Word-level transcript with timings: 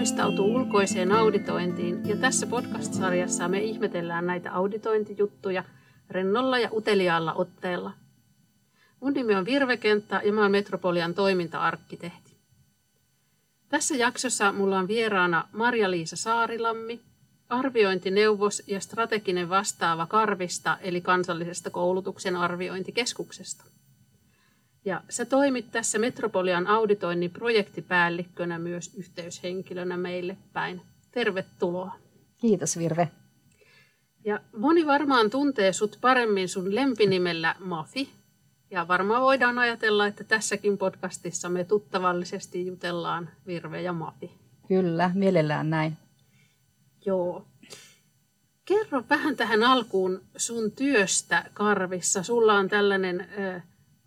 valmistautuu 0.00 0.54
ulkoiseen 0.54 1.12
auditointiin 1.12 2.08
ja 2.08 2.16
tässä 2.16 2.46
podcast-sarjassa 2.46 3.48
me 3.48 3.58
ihmetellään 3.58 4.26
näitä 4.26 4.52
auditointijuttuja 4.52 5.64
rennolla 6.10 6.58
ja 6.58 6.68
uteliaalla 6.72 7.32
otteella. 7.32 7.92
Mun 9.00 9.12
nimi 9.12 9.34
on 9.34 9.44
Virve 9.44 9.76
Kenttä 9.76 10.20
ja 10.24 10.32
mä 10.32 10.42
oon 10.42 10.50
Metropolian 10.50 11.14
toiminta-arkkitehti. 11.14 12.36
Tässä 13.68 13.94
jaksossa 13.94 14.52
mulla 14.52 14.78
on 14.78 14.88
vieraana 14.88 15.48
Marja-Liisa 15.52 16.16
Saarilammi, 16.16 17.00
arviointineuvos 17.48 18.62
ja 18.66 18.80
strateginen 18.80 19.48
vastaava 19.48 20.06
Karvista 20.06 20.78
eli 20.80 21.00
kansallisesta 21.00 21.70
koulutuksen 21.70 22.36
arviointikeskuksesta. 22.36 23.64
Ja 24.84 25.02
sä 25.08 25.24
toimit 25.24 25.70
tässä 25.72 25.98
Metropolian 25.98 26.66
auditoinnin 26.66 27.30
projektipäällikkönä 27.30 28.58
myös 28.58 28.94
yhteyshenkilönä 28.96 29.96
meille 29.96 30.36
päin. 30.52 30.82
Tervetuloa. 31.10 31.92
Kiitos 32.40 32.78
Virve. 32.78 33.08
Ja 34.24 34.40
moni 34.56 34.86
varmaan 34.86 35.30
tuntee 35.30 35.72
sut 35.72 35.98
paremmin 36.00 36.48
sun 36.48 36.74
lempinimellä 36.74 37.56
Mafi. 37.58 38.08
Ja 38.70 38.88
varmaan 38.88 39.22
voidaan 39.22 39.58
ajatella, 39.58 40.06
että 40.06 40.24
tässäkin 40.24 40.78
podcastissa 40.78 41.48
me 41.48 41.64
tuttavallisesti 41.64 42.66
jutellaan 42.66 43.30
Virve 43.46 43.82
ja 43.82 43.92
Mafi. 43.92 44.30
Kyllä, 44.68 45.10
mielellään 45.14 45.70
näin. 45.70 45.96
Joo. 47.06 47.46
Kerro 48.64 49.04
vähän 49.10 49.36
tähän 49.36 49.62
alkuun 49.62 50.22
sun 50.36 50.70
työstä 50.70 51.44
Karvissa. 51.54 52.22
Sulla 52.22 52.54
on 52.54 52.68
tällainen 52.68 53.20
äh, 53.20 53.62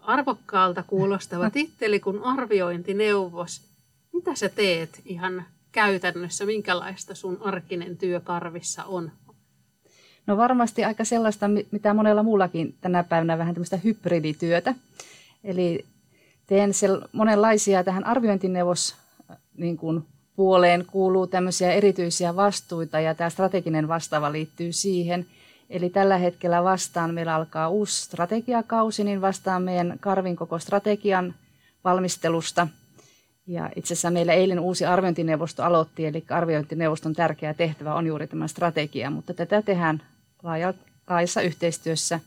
arvokkaalta 0.05 0.83
kuulostava 0.83 1.49
titteli 1.49 1.99
kuin 1.99 2.23
arviointineuvos. 2.23 3.61
Mitä 4.13 4.35
sä 4.35 4.49
teet 4.49 5.01
ihan 5.05 5.45
käytännössä? 5.71 6.45
Minkälaista 6.45 7.15
sun 7.15 7.37
arkinen 7.41 7.97
työ 7.97 8.19
Karvissa 8.19 8.83
on? 8.83 9.11
No 10.27 10.37
varmasti 10.37 10.85
aika 10.85 11.03
sellaista, 11.03 11.45
mitä 11.71 11.93
monella 11.93 12.23
muullakin 12.23 12.75
tänä 12.81 13.03
päivänä 13.03 13.37
vähän 13.37 13.53
tämmöistä 13.53 13.77
hybridityötä. 13.77 14.75
Eli 15.43 15.85
teen 16.47 16.71
monenlaisia 17.11 17.83
tähän 17.83 18.05
arviointineuvos 18.05 18.95
niin 19.57 19.77
kuin 19.77 20.03
puoleen 20.35 20.85
kuuluu 20.85 21.27
tämmöisiä 21.27 21.71
erityisiä 21.71 22.35
vastuita 22.35 22.99
ja 22.99 23.15
tämä 23.15 23.29
strateginen 23.29 23.87
vastaava 23.87 24.31
liittyy 24.31 24.71
siihen. 24.71 25.25
Eli 25.73 25.89
tällä 25.89 26.17
hetkellä 26.17 26.63
vastaan, 26.63 27.13
meillä 27.13 27.35
alkaa 27.35 27.69
uusi 27.69 28.01
strategiakausi, 28.01 29.03
niin 29.03 29.21
vastaan 29.21 29.63
meidän 29.63 29.97
Karvin 29.99 30.35
koko 30.35 30.59
strategian 30.59 31.35
valmistelusta. 31.83 32.67
Ja 33.47 33.69
itse 33.75 33.93
asiassa 33.93 34.11
meillä 34.11 34.33
eilen 34.33 34.59
uusi 34.59 34.85
arviointineuvosto 34.85 35.63
aloitti, 35.63 36.05
eli 36.05 36.25
arviointineuvoston 36.29 37.13
tärkeä 37.13 37.53
tehtävä 37.53 37.95
on 37.95 38.07
juuri 38.07 38.27
tämä 38.27 38.47
strategia, 38.47 39.09
mutta 39.09 39.33
tätä 39.33 39.61
tehdään 39.61 40.01
laajassa 41.09 41.41
yhteistyössä 41.41 42.19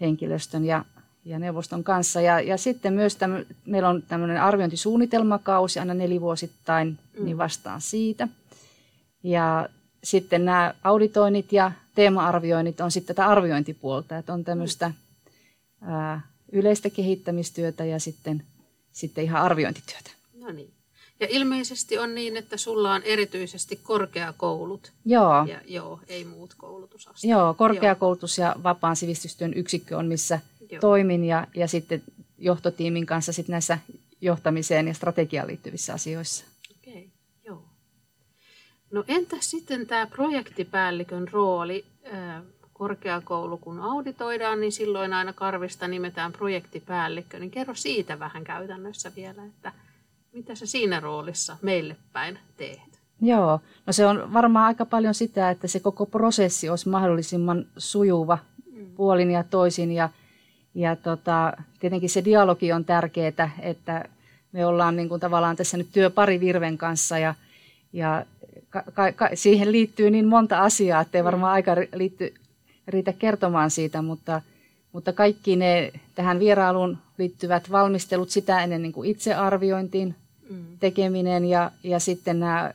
henkilöstön 0.00 0.64
ja 0.64 0.84
ja 1.24 1.38
neuvoston 1.38 1.84
kanssa. 1.84 2.20
Ja, 2.20 2.40
ja 2.40 2.56
sitten 2.56 2.92
myös 2.92 3.16
täm, 3.16 3.44
meillä 3.66 3.88
on 3.88 4.02
tämmöinen 4.02 4.42
arviointisuunnitelmakausi 4.42 5.78
aina 5.78 5.94
nelivuosittain, 5.94 6.98
mm. 7.18 7.24
niin 7.24 7.38
vastaan 7.38 7.80
siitä. 7.80 8.28
Ja 9.22 9.68
sitten 10.06 10.44
nämä 10.44 10.74
auditoinnit 10.84 11.52
ja 11.52 11.72
teema-arvioinnit 11.94 12.80
on 12.80 12.90
sitten 12.90 13.16
tätä 13.16 13.28
arviointipuolta, 13.28 14.18
että 14.18 14.32
on 14.32 14.44
tämmöistä 14.44 14.88
mm. 14.88 15.88
ää, 15.88 16.20
yleistä 16.52 16.90
kehittämistyötä 16.90 17.84
ja 17.84 18.00
sitten, 18.00 18.42
sitten 18.92 19.24
ihan 19.24 19.42
arviointityötä. 19.42 20.10
No 20.34 20.52
niin. 20.52 20.70
Ja 21.20 21.26
ilmeisesti 21.30 21.98
on 21.98 22.14
niin, 22.14 22.36
että 22.36 22.56
sulla 22.56 22.94
on 22.94 23.02
erityisesti 23.02 23.80
korkeakoulut. 23.82 24.92
Joo. 25.04 25.44
Ja 25.44 25.60
joo, 25.66 26.00
ei 26.08 26.24
muut 26.24 26.54
koulutusasteet. 26.56 27.30
Joo, 27.30 27.54
korkeakoulutus 27.54 28.38
ja 28.38 28.56
vapaan 28.62 28.96
sivistystyön 28.96 29.54
yksikkö 29.54 29.96
on, 29.96 30.06
missä 30.06 30.40
Joo. 30.70 30.80
toimin 30.80 31.24
ja, 31.24 31.46
ja 31.54 31.68
sitten 31.68 32.02
johtotiimin 32.38 33.06
kanssa 33.06 33.32
sitten 33.32 33.52
näissä 33.52 33.78
johtamiseen 34.20 34.88
ja 34.88 34.94
strategiaan 34.94 35.48
liittyvissä 35.48 35.94
asioissa. 35.94 36.44
No 38.96 39.04
entä 39.08 39.36
sitten 39.40 39.86
tämä 39.86 40.06
projektipäällikön 40.06 41.28
rooli? 41.32 41.84
Korkeakoulu 42.72 43.58
kun 43.58 43.80
auditoidaan, 43.80 44.60
niin 44.60 44.72
silloin 44.72 45.12
aina 45.12 45.32
karvista 45.32 45.88
nimetään 45.88 46.32
projektipäällikkö. 46.32 47.38
Niin 47.38 47.50
kerro 47.50 47.74
siitä 47.74 48.18
vähän 48.18 48.44
käytännössä 48.44 49.12
vielä, 49.16 49.44
että 49.44 49.72
mitä 50.32 50.54
sä 50.54 50.66
siinä 50.66 51.00
roolissa 51.00 51.56
meille 51.62 51.96
päin 52.12 52.38
teet? 52.56 53.00
Joo, 53.20 53.60
no 53.86 53.92
se 53.92 54.06
on 54.06 54.32
varmaan 54.32 54.66
aika 54.66 54.86
paljon 54.86 55.14
sitä, 55.14 55.50
että 55.50 55.68
se 55.68 55.80
koko 55.80 56.06
prosessi 56.06 56.68
olisi 56.68 56.88
mahdollisimman 56.88 57.66
sujuva 57.76 58.38
mm. 58.72 58.86
puolin 58.94 59.30
ja 59.30 59.44
toisin 59.44 59.92
ja 59.92 60.08
ja 60.74 60.96
tota, 60.96 61.52
tietenkin 61.80 62.10
se 62.10 62.24
dialogi 62.24 62.72
on 62.72 62.84
tärkeää, 62.84 63.50
että 63.60 64.04
me 64.52 64.66
ollaan 64.66 64.96
niin 64.96 65.08
kuin 65.08 65.20
tavallaan 65.20 65.56
tässä 65.56 65.76
nyt 65.76 65.88
työpari 65.92 66.40
Virven 66.40 66.78
kanssa 66.78 67.18
ja, 67.18 67.34
ja 67.92 68.26
ka, 68.70 69.12
ka, 69.12 69.28
siihen 69.34 69.72
liittyy 69.72 70.10
niin 70.10 70.26
monta 70.26 70.62
asiaa, 70.62 71.00
että 71.00 71.18
ei 71.18 71.22
mm. 71.22 71.24
varmaan 71.24 71.52
aika 71.52 71.72
liitty, 71.94 72.34
riitä 72.88 73.12
kertomaan 73.12 73.70
siitä, 73.70 74.02
mutta, 74.02 74.42
mutta 74.92 75.12
kaikki 75.12 75.56
ne 75.56 75.92
tähän 76.14 76.38
vierailuun 76.38 76.98
liittyvät 77.18 77.70
valmistelut 77.70 78.30
sitä 78.30 78.62
ennen 78.62 78.82
niin 78.82 78.92
kuin 78.92 79.10
itsearviointiin 79.10 80.14
mm. 80.50 80.64
tekeminen 80.80 81.44
ja, 81.44 81.70
ja 81.82 82.00
sitten 82.00 82.40
nämä 82.40 82.72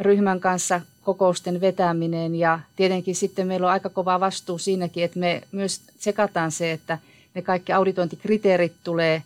ryhmän 0.00 0.40
kanssa 0.40 0.80
kokousten 1.02 1.60
vetäminen 1.60 2.34
ja 2.34 2.60
tietenkin 2.76 3.14
sitten 3.16 3.46
meillä 3.46 3.66
on 3.66 3.72
aika 3.72 3.88
kova 3.88 4.20
vastuu 4.20 4.58
siinäkin, 4.58 5.04
että 5.04 5.18
me 5.18 5.42
myös 5.52 5.80
sekataan 5.98 6.52
se, 6.52 6.72
että 6.72 6.98
ne 7.34 7.42
kaikki 7.42 7.72
auditointikriteerit 7.72 8.72
tulee, 8.84 9.22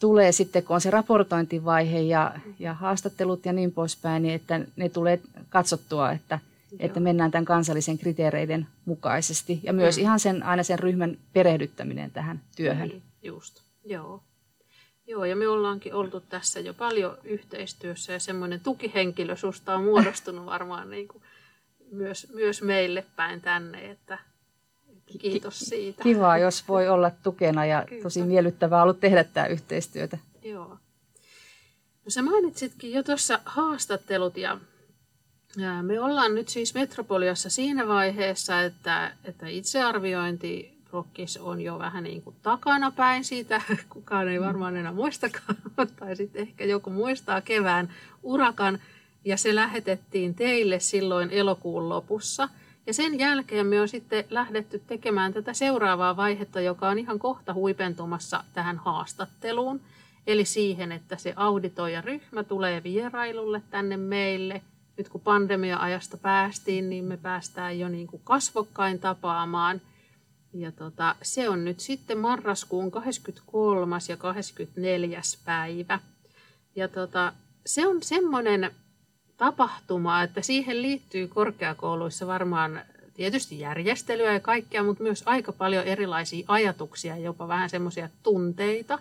tulee 0.00 0.32
sitten, 0.32 0.64
kun 0.64 0.74
on 0.74 0.80
se 0.80 0.90
raportointivaihe 0.90 2.00
ja, 2.00 2.34
ja 2.58 2.74
haastattelut 2.74 3.46
ja 3.46 3.52
niin 3.52 3.72
poispäin, 3.72 4.22
niin 4.22 4.34
että 4.34 4.60
ne 4.76 4.88
tulee 4.88 5.20
katsottua, 5.48 6.12
että, 6.12 6.38
että 6.78 7.00
mennään 7.00 7.30
tämän 7.30 7.44
kansallisen 7.44 7.98
kriteereiden 7.98 8.66
mukaisesti. 8.84 9.60
Ja 9.62 9.72
myös 9.72 9.96
mm. 9.96 10.02
ihan 10.02 10.20
sen, 10.20 10.42
aina 10.42 10.62
sen 10.62 10.78
ryhmän 10.78 11.18
perehdyttäminen 11.32 12.10
tähän 12.10 12.40
työhön. 12.56 12.88
Niin, 12.88 13.02
just, 13.22 13.60
joo. 13.84 14.22
Joo, 15.06 15.24
ja 15.24 15.36
me 15.36 15.48
ollaankin 15.48 15.94
oltu 15.94 16.20
tässä 16.20 16.60
jo 16.60 16.74
paljon 16.74 17.18
yhteistyössä 17.24 18.12
ja 18.12 18.20
semmoinen 18.20 18.60
tukihenkilö 18.60 19.36
susta 19.36 19.74
on 19.74 19.84
muodostunut 19.84 20.46
varmaan 20.46 20.90
niin 20.90 21.08
kuin 21.08 21.22
myös, 21.92 22.32
myös 22.34 22.62
meille 22.62 23.06
päin 23.16 23.40
tänne, 23.40 23.90
että 23.90 24.18
kiitos 25.18 25.58
siitä. 25.58 26.02
Kiva, 26.02 26.38
jos 26.38 26.68
voi 26.68 26.88
olla 26.88 27.10
tukena 27.22 27.66
ja 27.66 27.84
Kyllä. 27.88 28.02
tosi 28.02 28.22
miellyttävää 28.22 28.82
ollut 28.82 29.00
tehdä 29.00 29.24
tämä 29.24 29.46
yhteistyötä. 29.46 30.18
Joo. 30.42 30.68
No 32.04 32.08
sä 32.08 32.22
mainitsitkin 32.22 32.92
jo 32.92 33.02
tuossa 33.02 33.40
haastattelut 33.44 34.36
ja 34.36 34.58
me 35.82 36.00
ollaan 36.00 36.34
nyt 36.34 36.48
siis 36.48 36.74
Metropoliassa 36.74 37.50
siinä 37.50 37.88
vaiheessa, 37.88 38.62
että, 38.62 39.12
että 39.24 39.46
itsearviointi 39.48 40.80
rockis 40.92 41.36
on 41.36 41.60
jo 41.60 41.78
vähän 41.78 42.04
niin 42.04 42.22
kuin 42.22 42.36
takana 42.42 42.90
päin 42.90 43.24
siitä. 43.24 43.62
Kukaan 43.88 44.28
ei 44.28 44.40
varmaan 44.40 44.76
enää 44.76 44.92
muistakaan, 44.92 45.56
tai 45.98 46.16
sitten 46.16 46.42
ehkä 46.42 46.64
joku 46.64 46.90
muistaa 46.90 47.40
kevään 47.40 47.94
urakan. 48.22 48.78
Ja 49.24 49.36
se 49.36 49.54
lähetettiin 49.54 50.34
teille 50.34 50.80
silloin 50.80 51.30
elokuun 51.30 51.88
lopussa. 51.88 52.48
Ja 52.86 52.94
sen 52.94 53.18
jälkeen 53.18 53.66
me 53.66 53.80
on 53.80 53.88
sitten 53.88 54.24
lähdetty 54.30 54.82
tekemään 54.86 55.32
tätä 55.32 55.52
seuraavaa 55.52 56.16
vaihetta, 56.16 56.60
joka 56.60 56.88
on 56.88 56.98
ihan 56.98 57.18
kohta 57.18 57.54
huipentumassa 57.54 58.44
tähän 58.52 58.78
haastatteluun. 58.78 59.80
Eli 60.26 60.44
siihen, 60.44 60.92
että 60.92 61.16
se 61.16 61.32
auditoijaryhmä 61.36 62.44
tulee 62.44 62.82
vierailulle 62.82 63.62
tänne 63.70 63.96
meille. 63.96 64.62
Nyt 64.96 65.08
kun 65.08 65.20
pandemia-ajasta 65.20 66.16
päästiin, 66.16 66.90
niin 66.90 67.04
me 67.04 67.16
päästään 67.16 67.78
jo 67.78 67.88
niin 67.88 68.06
kuin 68.06 68.22
kasvokkain 68.24 68.98
tapaamaan– 68.98 69.80
ja 70.54 70.72
tota, 70.72 71.16
se 71.22 71.48
on 71.48 71.64
nyt 71.64 71.80
sitten 71.80 72.18
marraskuun 72.18 72.90
23. 72.90 73.96
ja 74.08 74.16
24. 74.16 75.20
päivä. 75.44 75.98
Ja 76.76 76.88
tota, 76.88 77.32
se 77.66 77.86
on 77.86 78.02
semmoinen 78.02 78.70
tapahtuma, 79.40 80.22
että 80.22 80.42
siihen 80.42 80.82
liittyy 80.82 81.28
korkeakouluissa 81.28 82.26
varmaan 82.26 82.80
tietysti 83.14 83.60
järjestelyä 83.60 84.32
ja 84.32 84.40
kaikkea, 84.40 84.82
mutta 84.82 85.02
myös 85.02 85.22
aika 85.26 85.52
paljon 85.52 85.84
erilaisia 85.84 86.44
ajatuksia, 86.48 87.16
jopa 87.16 87.48
vähän 87.48 87.70
semmoisia 87.70 88.08
tunteita. 88.22 88.98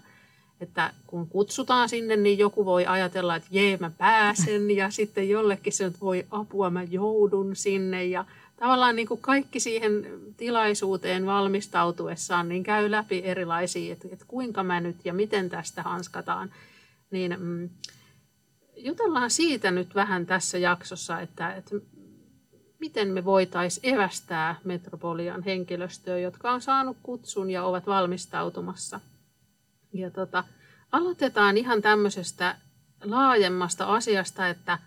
Että 0.61 0.93
kun 1.07 1.27
kutsutaan 1.27 1.89
sinne, 1.89 2.15
niin 2.15 2.37
joku 2.37 2.65
voi 2.65 2.85
ajatella, 2.85 3.35
että 3.35 3.49
jee, 3.51 3.77
mä 3.77 3.91
pääsen, 3.97 4.71
ja 4.71 4.91
sitten 4.99 5.29
jollekin 5.29 5.73
se 5.73 5.91
voi 6.01 6.25
apua, 6.31 6.69
mä 6.69 6.83
joudun 6.83 7.55
sinne, 7.55 8.05
ja 8.05 8.25
tavallaan 8.59 8.95
niin 8.95 9.07
kuin 9.07 9.21
kaikki 9.21 9.59
siihen 9.59 10.07
tilaisuuteen 10.37 11.25
valmistautuessaan 11.25 12.49
niin 12.49 12.63
käy 12.63 12.91
läpi 12.91 13.21
erilaisia, 13.25 13.93
että, 13.93 14.07
että 14.11 14.25
kuinka 14.27 14.63
mä 14.63 14.79
nyt 14.79 14.97
ja 15.05 15.13
miten 15.13 15.49
tästä 15.49 15.83
hanskataan. 15.83 16.51
Niin, 17.11 17.35
mm, 17.39 17.69
jutellaan 18.79 19.29
siitä 19.29 19.71
nyt 19.71 19.95
vähän 19.95 20.25
tässä 20.25 20.57
jaksossa, 20.57 21.19
että, 21.19 21.53
että 21.53 21.75
miten 22.79 23.07
me 23.07 23.25
voitaisiin 23.25 23.93
evästää 23.93 24.55
Metropolian 24.63 25.43
henkilöstöä, 25.43 26.17
jotka 26.17 26.51
on 26.51 26.61
saanut 26.61 26.97
kutsun 27.03 27.49
ja 27.49 27.63
ovat 27.63 27.87
valmistautumassa. 27.87 28.99
Ja 29.93 30.11
tota, 30.11 30.43
aloitetaan 30.91 31.57
ihan 31.57 31.81
tämmöisestä 31.81 32.55
laajemmasta 33.03 33.85
asiasta, 33.85 34.47
että 34.47 34.79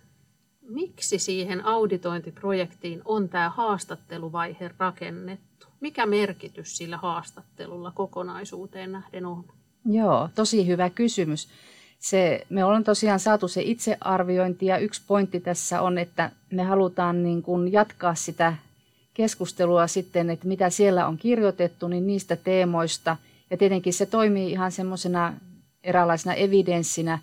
miksi 0.68 1.18
siihen 1.18 1.64
auditointiprojektiin 1.64 3.02
on 3.04 3.28
tämä 3.28 3.50
haastatteluvaihe 3.50 4.70
rakennettu? 4.78 5.66
Mikä 5.80 6.06
merkitys 6.06 6.76
sillä 6.76 6.96
haastattelulla 6.96 7.92
kokonaisuuteen 7.94 8.92
nähden 8.92 9.26
on? 9.26 9.44
Joo, 9.84 10.28
tosi 10.34 10.66
hyvä 10.66 10.90
kysymys. 10.90 11.48
Se, 12.02 12.46
me 12.48 12.64
ollaan 12.64 12.84
tosiaan 12.84 13.20
saatu 13.20 13.48
se 13.48 13.62
itsearviointi 13.64 14.66
ja 14.66 14.78
yksi 14.78 15.02
pointti 15.06 15.40
tässä 15.40 15.82
on, 15.82 15.98
että 15.98 16.30
me 16.50 16.62
halutaan 16.62 17.22
niin 17.22 17.42
kuin 17.42 17.72
jatkaa 17.72 18.14
sitä 18.14 18.54
keskustelua 19.14 19.86
sitten, 19.86 20.30
että 20.30 20.48
mitä 20.48 20.70
siellä 20.70 21.06
on 21.06 21.18
kirjoitettu, 21.18 21.88
niin 21.88 22.06
niistä 22.06 22.36
teemoista. 22.36 23.16
Ja 23.50 23.56
tietenkin 23.56 23.92
se 23.92 24.06
toimii 24.06 24.50
ihan 24.50 24.72
semmoisena 24.72 25.34
eräänlaisena 25.84 26.34
evidenssinä 26.34 27.18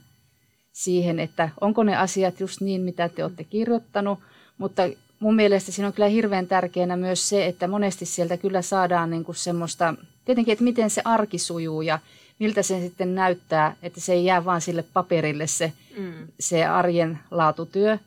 siihen, 0.72 1.20
että 1.20 1.50
onko 1.62 1.84
ne 1.84 1.96
asiat 1.96 2.40
just 2.40 2.62
niin, 2.62 2.82
mitä 2.82 3.10
te 3.10 3.24
olette 3.24 3.44
kirjoittanut. 3.44 4.20
Mutta 4.58 4.84
mun 5.20 5.36
mielestä 5.36 5.72
siinä 5.72 5.88
on 5.88 5.94
kyllä 5.94 6.10
hirveän 6.10 6.48
tärkeänä 6.48 6.98
myös 6.98 7.30
se, 7.30 7.46
että 7.46 7.68
monesti 7.68 8.06
sieltä 8.06 8.38
kyllä 8.38 8.62
saadaan 8.62 9.10
niin 9.10 9.24
kuin 9.24 9.36
semmoista, 9.36 9.94
tietenkin, 10.26 10.52
että 10.52 10.64
miten 10.64 10.90
se 10.90 11.02
arki 11.06 11.38
sujuu 11.38 11.82
ja 11.82 12.00
miltä 12.40 12.64
se 12.64 12.80
sitten 12.80 13.16
näyttää, 13.16 13.76
että 13.84 14.00
se 14.00 14.14
ei 14.14 14.26
jää 14.26 14.46
vaan 14.46 14.62
sille 14.62 14.84
paperille 14.94 15.48
se, 15.48 15.74
mm. 15.98 16.28
se 16.40 16.66
arjen 16.66 17.20
laatutyö. 17.32 17.98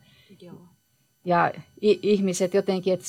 Joo. 0.40 0.54
Ja 1.24 1.52
ihmiset 1.82 2.54
jotenkin, 2.54 2.94
että 2.94 3.06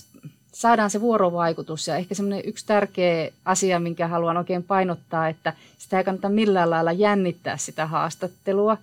saadaan 0.54 0.90
se 0.90 1.02
vuorovaikutus. 1.02 1.88
Ja 1.88 1.96
ehkä 1.96 2.16
semmoinen 2.16 2.46
yksi 2.46 2.66
tärkeä 2.66 3.31
asia, 3.46 3.80
minkä 3.80 4.08
haluan 4.08 4.38
oikein 4.38 4.64
painottaa, 4.64 5.28
että 5.28 5.54
sitä 5.78 5.98
ei 5.98 6.04
kannata 6.04 6.30
millään 6.30 6.70
lailla 6.70 6.92
jännittää 6.92 7.58
sitä 7.58 7.86
haastattelua. 7.86 8.78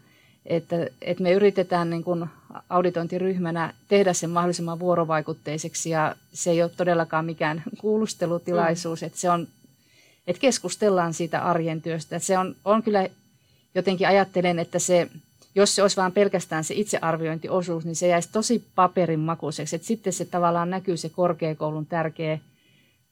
Että, 0.47 0.77
että 1.03 1.23
me 1.23 1.33
yritetään 1.33 1.91
niin 1.91 2.05
kuin 2.05 2.27
auditointiryhmänä 2.69 3.75
tehdä 3.89 4.13
sen 4.13 4.31
mahdollisimman 4.31 4.79
vuorovaikutteiseksi 4.79 5.91
ja 5.91 6.17
se 6.33 6.51
ei 6.51 6.63
ole 6.63 6.71
todellakaan 6.77 7.25
mikään 7.25 7.63
kuulustelutilaisuus, 7.79 9.01
mm. 9.01 9.07
että 9.07 9.19
se 9.19 9.31
on 9.31 9.49
että 10.27 10.41
keskustellaan 10.41 11.15
siitä 11.15 11.43
arjen 11.43 11.83
työstä. 11.83 12.17
Että 12.17 12.27
se 12.27 12.39
on, 12.39 12.57
on 12.65 12.83
kyllä, 12.83 13.09
jotenkin 13.75 14.09
ajattelen, 14.09 14.59
että 14.59 14.79
se, 14.79 15.09
jos 15.55 15.75
se 15.75 15.83
olisi 15.83 15.97
vain 15.97 16.13
pelkästään 16.13 16.65
se 16.65 16.75
itsearviointiosuus, 16.75 17.85
niin 17.85 17.97
se 17.97 18.09
jäisi 18.09 18.29
tosi 18.33 18.65
paperin 18.75 19.21
makuiseksi. 19.21 19.77
Että 19.77 19.89
sitten 19.89 20.13
se 20.13 20.25
tavallaan 20.25 20.71
näkyy 20.71 20.97
se 20.97 21.09
korkeakoulun 21.09 21.87
tärkeä, 21.87 22.39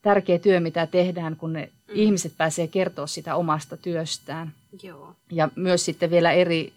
tärkeä 0.02 0.38
työ, 0.38 0.60
mitä 0.60 0.87
tehdään, 0.87 1.37
kun 1.37 1.52
ne 1.52 1.60
mm. 1.88 1.94
ihmiset 1.94 2.32
pääsee 2.37 2.66
kertoa 2.66 3.06
sitä 3.06 3.34
omasta 3.34 3.76
työstään. 3.76 4.52
Joo. 4.82 5.14
Ja 5.32 5.49
myös 5.56 5.84
sitten 5.84 6.11
vielä 6.11 6.32
eri, 6.32 6.72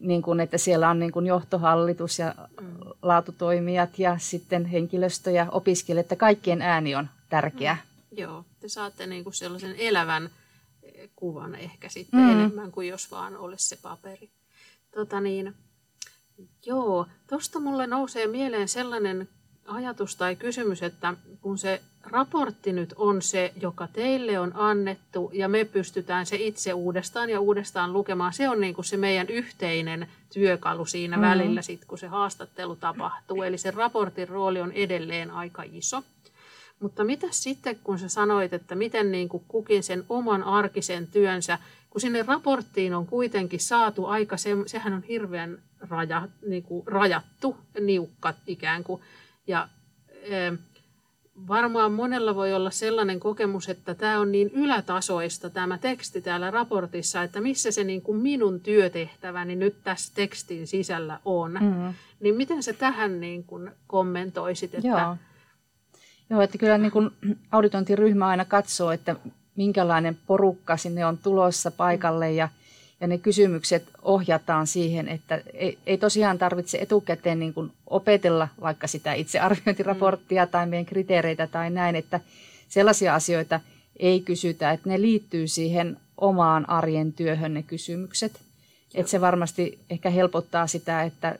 niin 0.00 0.22
kuin, 0.22 0.40
että 0.40 0.58
siellä 0.58 0.90
on 0.90 0.98
niin 0.98 1.12
kuin 1.12 1.26
johtohallitus 1.26 2.18
ja 2.18 2.34
mm. 2.60 2.66
laatutoimijat 3.02 3.98
ja 3.98 4.16
sitten 4.18 4.64
henkilöstö 4.64 5.30
ja 5.30 5.46
opiskelijat, 5.50 6.04
että 6.04 6.16
kaikkien 6.16 6.62
ääni 6.62 6.94
on 6.94 7.08
tärkeä. 7.28 7.74
Mm. 7.74 7.89
Joo, 8.12 8.44
te 8.60 8.68
saatte 8.68 9.06
niinku 9.06 9.32
sellaisen 9.32 9.74
elävän 9.78 10.30
eh, 10.82 11.10
kuvan 11.16 11.54
ehkä 11.54 11.88
sitten 11.88 12.20
mm. 12.20 12.30
enemmän 12.30 12.72
kuin 12.72 12.88
jos 12.88 13.10
vaan 13.10 13.36
olisi 13.36 13.68
se 13.68 13.76
paperi. 13.76 14.30
Tota 14.94 15.20
niin, 15.20 15.54
joo, 16.66 17.06
tuosta 17.28 17.60
mulle 17.60 17.86
nousee 17.86 18.26
mieleen 18.26 18.68
sellainen 18.68 19.28
ajatus 19.66 20.16
tai 20.16 20.36
kysymys, 20.36 20.82
että 20.82 21.14
kun 21.40 21.58
se 21.58 21.82
raportti 22.02 22.72
nyt 22.72 22.94
on 22.96 23.22
se, 23.22 23.52
joka 23.60 23.86
teille 23.86 24.38
on 24.38 24.52
annettu 24.54 25.30
ja 25.34 25.48
me 25.48 25.64
pystytään 25.64 26.26
se 26.26 26.36
itse 26.36 26.72
uudestaan 26.72 27.30
ja 27.30 27.40
uudestaan 27.40 27.92
lukemaan, 27.92 28.32
se 28.32 28.48
on 28.48 28.60
niin 28.60 28.74
kuin 28.74 28.84
se 28.84 28.96
meidän 28.96 29.28
yhteinen 29.28 30.08
työkalu 30.32 30.86
siinä 30.86 31.16
mm. 31.16 31.20
välillä, 31.20 31.62
sit, 31.62 31.84
kun 31.84 31.98
se 31.98 32.06
haastattelu 32.06 32.76
tapahtuu. 32.76 33.42
Eli 33.42 33.58
se 33.58 33.70
raportin 33.70 34.28
rooli 34.28 34.60
on 34.60 34.72
edelleen 34.72 35.30
aika 35.30 35.62
iso. 35.72 36.02
Mutta 36.80 37.04
mitä 37.04 37.26
sitten, 37.30 37.78
kun 37.84 37.98
sä 37.98 38.08
sanoit, 38.08 38.52
että 38.52 38.74
miten 38.74 39.12
niin 39.12 39.28
kuin 39.28 39.42
kukin 39.48 39.82
sen 39.82 40.04
oman 40.08 40.42
arkisen 40.42 41.06
työnsä, 41.06 41.58
kun 41.90 42.00
sinne 42.00 42.22
raporttiin 42.22 42.94
on 42.94 43.06
kuitenkin 43.06 43.60
saatu 43.60 44.06
aika, 44.06 44.36
se, 44.36 44.50
sehän 44.66 44.92
on 44.92 45.02
hirveän 45.02 45.58
raja, 45.90 46.28
niin 46.46 46.62
kuin 46.62 46.86
rajattu, 46.86 47.56
niukka 47.80 48.34
ikään 48.46 48.84
kuin. 48.84 49.02
Ja 49.46 49.68
e, 50.22 50.52
varmaan 51.48 51.92
monella 51.92 52.34
voi 52.34 52.54
olla 52.54 52.70
sellainen 52.70 53.20
kokemus, 53.20 53.68
että 53.68 53.94
tämä 53.94 54.20
on 54.20 54.32
niin 54.32 54.50
ylätasoista 54.50 55.50
tämä 55.50 55.78
teksti 55.78 56.20
täällä 56.20 56.50
raportissa, 56.50 57.22
että 57.22 57.40
missä 57.40 57.70
se 57.70 57.84
niin 57.84 58.02
kuin 58.02 58.18
minun 58.18 58.60
työtehtäväni 58.60 59.56
nyt 59.56 59.76
tässä 59.84 60.12
tekstin 60.14 60.66
sisällä 60.66 61.20
on. 61.24 61.52
Mm. 61.60 61.94
Niin 62.20 62.34
miten 62.34 62.62
sä 62.62 62.72
tähän 62.72 63.20
niin 63.20 63.44
kuin 63.44 63.70
kommentoisit, 63.86 64.74
että 64.74 64.88
Joo 64.88 65.16
Joo, 66.30 66.40
että 66.40 66.58
kyllä 66.58 66.78
niin 66.78 66.92
kuin 66.92 67.10
auditointiryhmä 67.50 68.26
aina 68.26 68.44
katsoo, 68.44 68.92
että 68.92 69.16
minkälainen 69.56 70.18
porukka 70.26 70.76
sinne 70.76 71.06
on 71.06 71.18
tulossa 71.18 71.70
paikalle 71.70 72.32
ja, 72.32 72.48
ja 73.00 73.06
ne 73.06 73.18
kysymykset 73.18 73.84
ohjataan 74.02 74.66
siihen, 74.66 75.08
että 75.08 75.40
ei, 75.54 75.78
ei 75.86 75.98
tosiaan 75.98 76.38
tarvitse 76.38 76.78
etukäteen 76.78 77.40
niin 77.40 77.54
kuin 77.54 77.72
opetella 77.86 78.48
vaikka 78.60 78.86
sitä 78.86 79.12
itsearviointiraporttia 79.12 80.44
mm. 80.44 80.50
tai 80.50 80.66
meidän 80.66 80.86
kriteereitä 80.86 81.46
tai 81.46 81.70
näin, 81.70 81.96
että 81.96 82.20
sellaisia 82.68 83.14
asioita 83.14 83.60
ei 83.96 84.20
kysytä, 84.20 84.70
että 84.70 84.88
ne 84.88 85.00
liittyy 85.00 85.48
siihen 85.48 85.96
omaan 86.16 86.68
arjen 86.68 87.12
työhön 87.12 87.54
ne 87.54 87.62
kysymykset. 87.62 88.40
Että 88.94 89.10
se 89.10 89.20
varmasti 89.20 89.78
ehkä 89.90 90.10
helpottaa 90.10 90.66
sitä, 90.66 91.02
että 91.02 91.38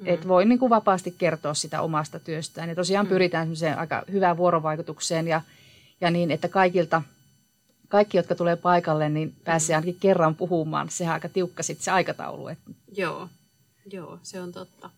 Mm. 0.00 0.06
Että 0.06 0.28
voi 0.28 0.44
niin 0.44 0.58
kuin 0.58 0.70
vapaasti 0.70 1.14
kertoa 1.18 1.54
sitä 1.54 1.82
omasta 1.82 2.18
työstään. 2.18 2.68
Ja 2.68 2.74
tosiaan 2.74 3.06
mm. 3.06 3.10
pyritään 3.10 3.48
aika 3.76 4.02
hyvään 4.12 4.36
vuorovaikutukseen 4.36 5.28
ja, 5.28 5.40
ja 6.00 6.10
niin, 6.10 6.30
että 6.30 6.48
kaikilta, 6.48 7.02
kaikki, 7.88 8.16
jotka 8.16 8.34
tulee 8.34 8.56
paikalle, 8.56 9.08
niin 9.08 9.34
pääsee 9.44 9.76
mm. 9.76 9.78
ainakin 9.78 10.00
kerran 10.00 10.34
puhumaan. 10.34 10.90
Sehän 10.90 11.14
aika 11.14 11.28
tiukka 11.28 11.62
sitten 11.62 11.84
se 11.84 11.90
aikataulu. 11.90 12.48
Että. 12.48 12.70
Joo, 12.96 13.28
joo, 13.92 14.18
se 14.22 14.40
on 14.40 14.52
totta. 14.52 14.90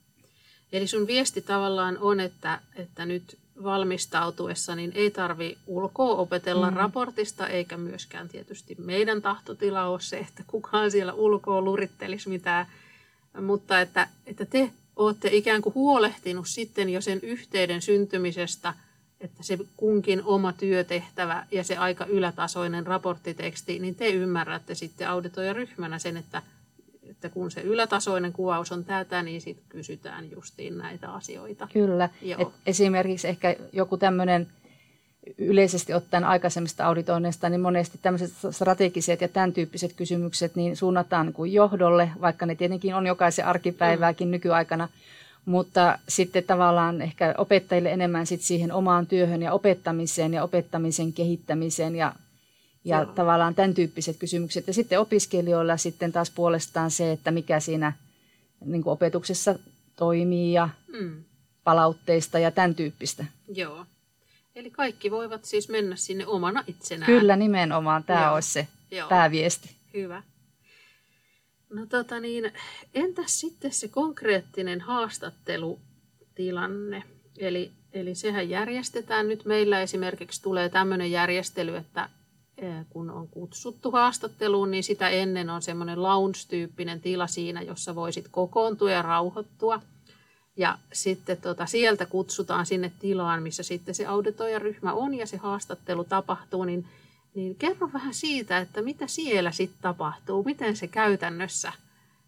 Eli 0.73 0.87
sun 0.87 1.07
viesti 1.07 1.43
tavallaan 1.43 1.99
on, 2.01 2.21
että, 2.21 2.61
että 2.77 3.07
nyt 3.07 3.39
valmistautuessa 3.63 4.77
niin 4.77 4.93
ei 4.95 5.11
tarvi 5.11 5.59
ulkoa 5.67 6.17
opetella 6.17 6.71
mm. 6.71 6.77
raportista, 6.77 7.47
eikä 7.47 7.77
myöskään 7.77 8.29
tietysti 8.29 8.77
meidän 8.79 9.23
tahtotila 9.23 9.85
ole 9.85 10.01
se, 10.01 10.19
että 10.19 10.43
kukaan 10.47 10.91
siellä 10.91 11.13
ulkoa 11.13 11.61
lurittelisi 11.61 12.29
mitään, 12.29 12.67
mutta 13.41 13.81
että, 13.81 14.09
että 14.27 14.45
te 14.45 14.71
olette 14.99 15.29
ikään 15.33 15.63
kuin 15.63 15.75
huolehtinut 15.75 16.49
sitten 16.49 16.91
jo 16.91 17.01
sen 17.01 17.21
yhteyden 17.23 17.83
syntymisestä, 17.83 18.75
että 19.21 19.43
se 19.43 19.59
kunkin 19.77 20.23
oma 20.25 20.53
työtehtävä 20.53 21.47
ja 21.51 21.65
se 21.65 21.77
aika 21.77 22.07
ylätasoinen 22.07 22.87
raporttiteksti, 22.87 23.79
niin 23.79 23.95
te 23.95 24.09
ymmärrätte 24.09 24.75
sitten 24.75 25.09
auditoijaryhmänä 25.09 25.99
sen, 25.99 26.17
että, 26.17 26.43
että 27.11 27.29
kun 27.29 27.51
se 27.51 27.61
ylätasoinen 27.61 28.33
kuvaus 28.33 28.73
on 28.73 28.85
tätä, 28.85 29.23
niin 29.23 29.41
sitten 29.41 29.67
kysytään 29.69 30.31
justiin 30.31 30.79
näitä 30.79 31.13
asioita. 31.13 31.69
Kyllä. 31.73 32.09
Et 32.39 32.49
esimerkiksi 32.67 33.29
ehkä 33.29 33.57
joku 33.73 33.97
tämmöinen 33.97 34.49
yleisesti 35.39 35.95
ottaen 35.95 36.25
aikaisemmista 36.25 36.87
auditoinneista, 36.87 37.49
niin 37.49 37.61
monesti 37.61 37.99
tämmöiset 38.03 38.33
strategiset 38.51 39.21
ja 39.21 39.29
tämän 39.29 39.53
tyyppiset 39.53 39.93
kysymykset 39.93 40.57
niin 40.57 40.77
suunnataan 40.77 41.27
niin 41.27 41.35
kuin 41.35 41.53
johdolle, 41.53 42.11
vaikka 42.21 42.47
ne 42.47 42.55
tietenkin 42.55 42.95
on 42.95 43.07
jokaisen 43.07 43.47
arkipäivääkin 43.47 44.29
mm. 44.29 44.33
nykyaikana, 44.33 44.89
mutta 45.45 45.99
sitten 46.09 46.45
tavallaan 46.45 47.03
ehkä 47.03 47.35
opettajille 47.39 47.93
enemmän 47.93 48.27
sit 48.27 48.43
siihen 48.43 48.73
omaan 48.73 49.07
työhön 49.07 49.43
ja 49.43 49.53
opettamiseen 49.53 50.35
ja 50.35 50.43
opettamisen 50.43 51.13
kehittämiseen 51.13 51.97
ja, 51.97 52.13
ja 52.85 53.05
tavallaan 53.05 53.55
tämän 53.55 53.75
tyyppiset 53.75 54.17
kysymykset. 54.17 54.67
Ja 54.67 54.75
sitten 54.75 55.01
opiskelijoilla 55.01 55.77
sitten 55.77 56.13
taas 56.13 56.31
puolestaan 56.31 56.91
se, 56.91 57.13
että 57.13 57.31
mikä 57.31 57.61
siinä 57.61 57.93
niin 58.65 58.83
kuin 58.83 58.93
opetuksessa 58.93 59.59
toimii 59.97 60.53
ja 60.53 60.69
mm. 61.01 61.25
palautteista 61.65 62.39
ja 62.39 62.51
tämän 62.51 62.75
tyyppistä. 62.75 63.25
Joo. 63.55 63.87
Eli 64.59 64.71
kaikki 64.71 65.11
voivat 65.11 65.45
siis 65.45 65.69
mennä 65.69 65.97
sinne 65.97 66.27
omana 66.27 66.65
itsenään. 66.67 67.07
Kyllä, 67.07 67.37
nimenomaan. 67.37 68.05
Tämä 68.05 68.25
Joo. 68.25 68.35
olisi 68.35 68.51
se 68.51 68.69
Joo. 68.91 69.09
pääviesti. 69.09 69.77
Hyvä. 69.95 70.23
No 71.71 71.87
tota 71.87 72.21
niin, 72.21 72.53
entäs 72.95 73.41
sitten 73.41 73.73
se 73.73 73.89
konkreettinen 73.89 74.81
haastattelutilanne? 74.81 77.03
Eli, 77.39 77.73
eli 77.93 78.15
sehän 78.15 78.51
järjestetään 78.51 79.29
nyt. 79.29 79.45
Meillä 79.45 79.81
esimerkiksi 79.81 80.43
tulee 80.43 80.69
tämmöinen 80.69 81.11
järjestely, 81.11 81.77
että, 81.77 82.09
kun 82.91 83.11
on 83.11 83.29
kutsuttu 83.29 83.91
haastatteluun, 83.91 84.71
niin 84.71 84.85
sitä 84.85 85.09
ennen 85.09 85.51
on 85.51 85.63
semmoinen 85.63 86.03
lounge-tyyppinen 86.03 87.01
tila 87.01 87.27
siinä, 87.27 87.63
jossa 87.63 87.95
voisit 87.95 88.29
kokoontua 88.31 88.91
ja 88.91 89.03
rauhoittua. 89.03 89.83
Ja 90.59 90.79
sitten 90.93 91.37
tota, 91.37 91.67
sieltä 91.67 92.07
kutsutaan 92.07 92.67
sinne 92.67 92.93
tilaan, 93.01 93.43
missä 93.43 93.63
sitten 93.63 93.95
se 93.95 94.07
auditoijaryhmä 94.07 94.93
on 94.93 95.15
ja 95.15 95.27
se 95.27 95.37
haastattelu 95.37 96.05
tapahtuu, 96.05 96.65
niin, 96.65 96.85
niin 97.35 97.55
kerro 97.55 97.91
vähän 97.93 98.15
siitä, 98.15 98.59
että 98.59 98.83
mitä 98.83 99.07
siellä 99.07 99.53
sitten 99.53 99.83
tapahtuu, 99.83 100.45
miten 100.45 100.77
se 100.77 100.87
käytännössä 100.87 101.73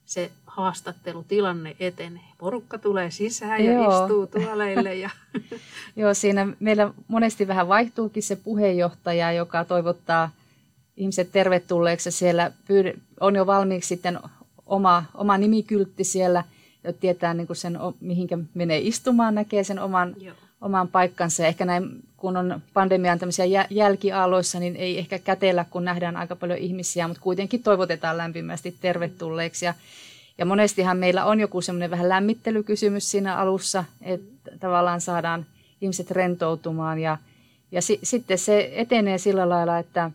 se 0.04 0.30
haastattelutilanne 0.46 1.76
etenee. 1.80 2.22
Porukka 2.38 2.78
tulee 2.78 3.10
sisään 3.10 3.64
ja 3.64 3.72
Joo. 3.72 4.02
istuu 4.02 4.26
tuoleille. 4.26 4.94
Ja... 4.94 5.10
Joo, 5.96 6.14
siinä 6.14 6.46
meillä 6.60 6.92
monesti 7.08 7.48
vähän 7.48 7.68
vaihtuukin 7.68 8.22
se 8.22 8.36
puheenjohtaja, 8.36 9.32
joka 9.32 9.64
toivottaa 9.64 10.30
ihmiset 10.96 11.32
tervetulleeksi. 11.32 12.10
Siellä 12.10 12.52
on 13.20 13.36
jo 13.36 13.46
valmiiksi 13.46 13.88
sitten 13.88 14.18
oma, 14.66 15.04
oma 15.14 15.38
nimikyltti 15.38 16.04
siellä, 16.04 16.44
jo 16.84 16.92
tietää 16.92 17.34
niin 17.34 17.46
kuin 17.46 17.56
sen, 17.56 17.78
mihinkä 18.00 18.38
menee 18.54 18.78
istumaan, 18.78 19.34
näkee 19.34 19.64
sen 19.64 19.78
oman, 19.78 20.16
oman 20.60 20.88
paikkansa. 20.88 21.42
Ja 21.42 21.48
ehkä 21.48 21.64
näin, 21.64 22.02
kun 22.16 22.36
on 22.36 22.60
pandemian 22.74 23.18
tämmöisiä 23.18 23.64
jälkiaaloissa, 23.70 24.60
niin 24.60 24.76
ei 24.76 24.98
ehkä 24.98 25.18
kätellä, 25.18 25.64
kun 25.70 25.84
nähdään 25.84 26.16
aika 26.16 26.36
paljon 26.36 26.58
ihmisiä, 26.58 27.08
mutta 27.08 27.22
kuitenkin 27.22 27.62
toivotetaan 27.62 28.16
lämpimästi 28.16 28.76
tervetulleeksi. 28.80 29.64
Ja, 29.64 29.74
ja 30.38 30.46
monestihan 30.46 30.98
meillä 30.98 31.24
on 31.24 31.40
joku 31.40 31.60
semmoinen 31.60 31.90
vähän 31.90 32.08
lämmittelykysymys 32.08 33.10
siinä 33.10 33.36
alussa, 33.36 33.84
että 34.02 34.50
tavallaan 34.60 35.00
saadaan 35.00 35.46
ihmiset 35.80 36.10
rentoutumaan 36.10 36.98
ja, 36.98 37.18
ja 37.72 37.82
si, 37.82 37.98
sitten 38.02 38.38
se 38.38 38.70
etenee 38.74 39.18
sillä 39.18 39.48
lailla, 39.48 39.78
että 39.78 40.10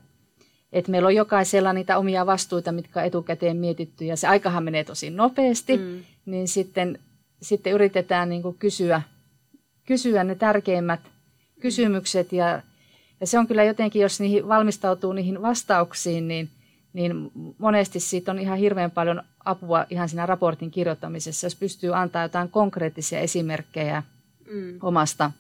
että 0.75 0.91
meillä 0.91 1.07
on 1.07 1.15
jokaisella 1.15 1.73
niitä 1.73 1.97
omia 1.97 2.25
vastuita, 2.25 2.71
mitkä 2.71 2.99
on 2.99 3.05
etukäteen 3.05 3.57
mietitty 3.57 4.05
ja 4.05 4.17
se 4.17 4.27
aikahan 4.27 4.63
menee 4.63 4.83
tosi 4.83 5.09
nopeasti, 5.09 5.77
mm. 5.77 6.03
niin 6.25 6.47
sitten, 6.47 6.99
sitten 7.41 7.73
yritetään 7.73 8.29
niin 8.29 8.41
kuin 8.41 8.57
kysyä, 8.59 9.01
kysyä 9.85 10.23
ne 10.23 10.35
tärkeimmät 10.35 10.99
kysymykset 11.59 12.33
ja, 12.33 12.61
ja 13.19 13.27
se 13.27 13.39
on 13.39 13.47
kyllä 13.47 13.63
jotenkin, 13.63 14.01
jos 14.01 14.19
niihin 14.19 14.47
valmistautuu 14.47 15.13
niihin 15.13 15.41
vastauksiin, 15.41 16.27
niin, 16.27 16.49
niin 16.93 17.31
monesti 17.57 17.99
siitä 17.99 18.31
on 18.31 18.39
ihan 18.39 18.57
hirveän 18.57 18.91
paljon 18.91 19.21
apua 19.45 19.85
ihan 19.89 20.09
siinä 20.09 20.25
raportin 20.25 20.71
kirjoittamisessa, 20.71 21.45
jos 21.45 21.55
pystyy 21.55 21.95
antaa 21.95 22.23
jotain 22.23 22.49
konkreettisia 22.49 23.19
esimerkkejä 23.19 24.03
mm. 24.51 24.79
omasta, 24.81 25.31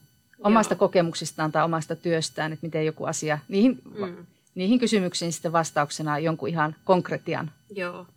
omasta 0.43 0.75
kokemuksistaan 0.75 1.51
tai 1.51 1.63
omasta 1.63 1.95
työstään, 1.95 2.53
että 2.53 2.67
miten 2.67 2.85
joku 2.85 3.05
asia, 3.05 3.39
niihin 3.47 3.81
mm 3.99 4.25
niihin 4.55 4.79
kysymyksiin 4.79 5.33
sitten 5.33 5.51
vastauksena 5.51 6.19
jonkun 6.19 6.49
ihan 6.49 6.75
konkretian. 6.83 7.51
Joo, 7.69 8.07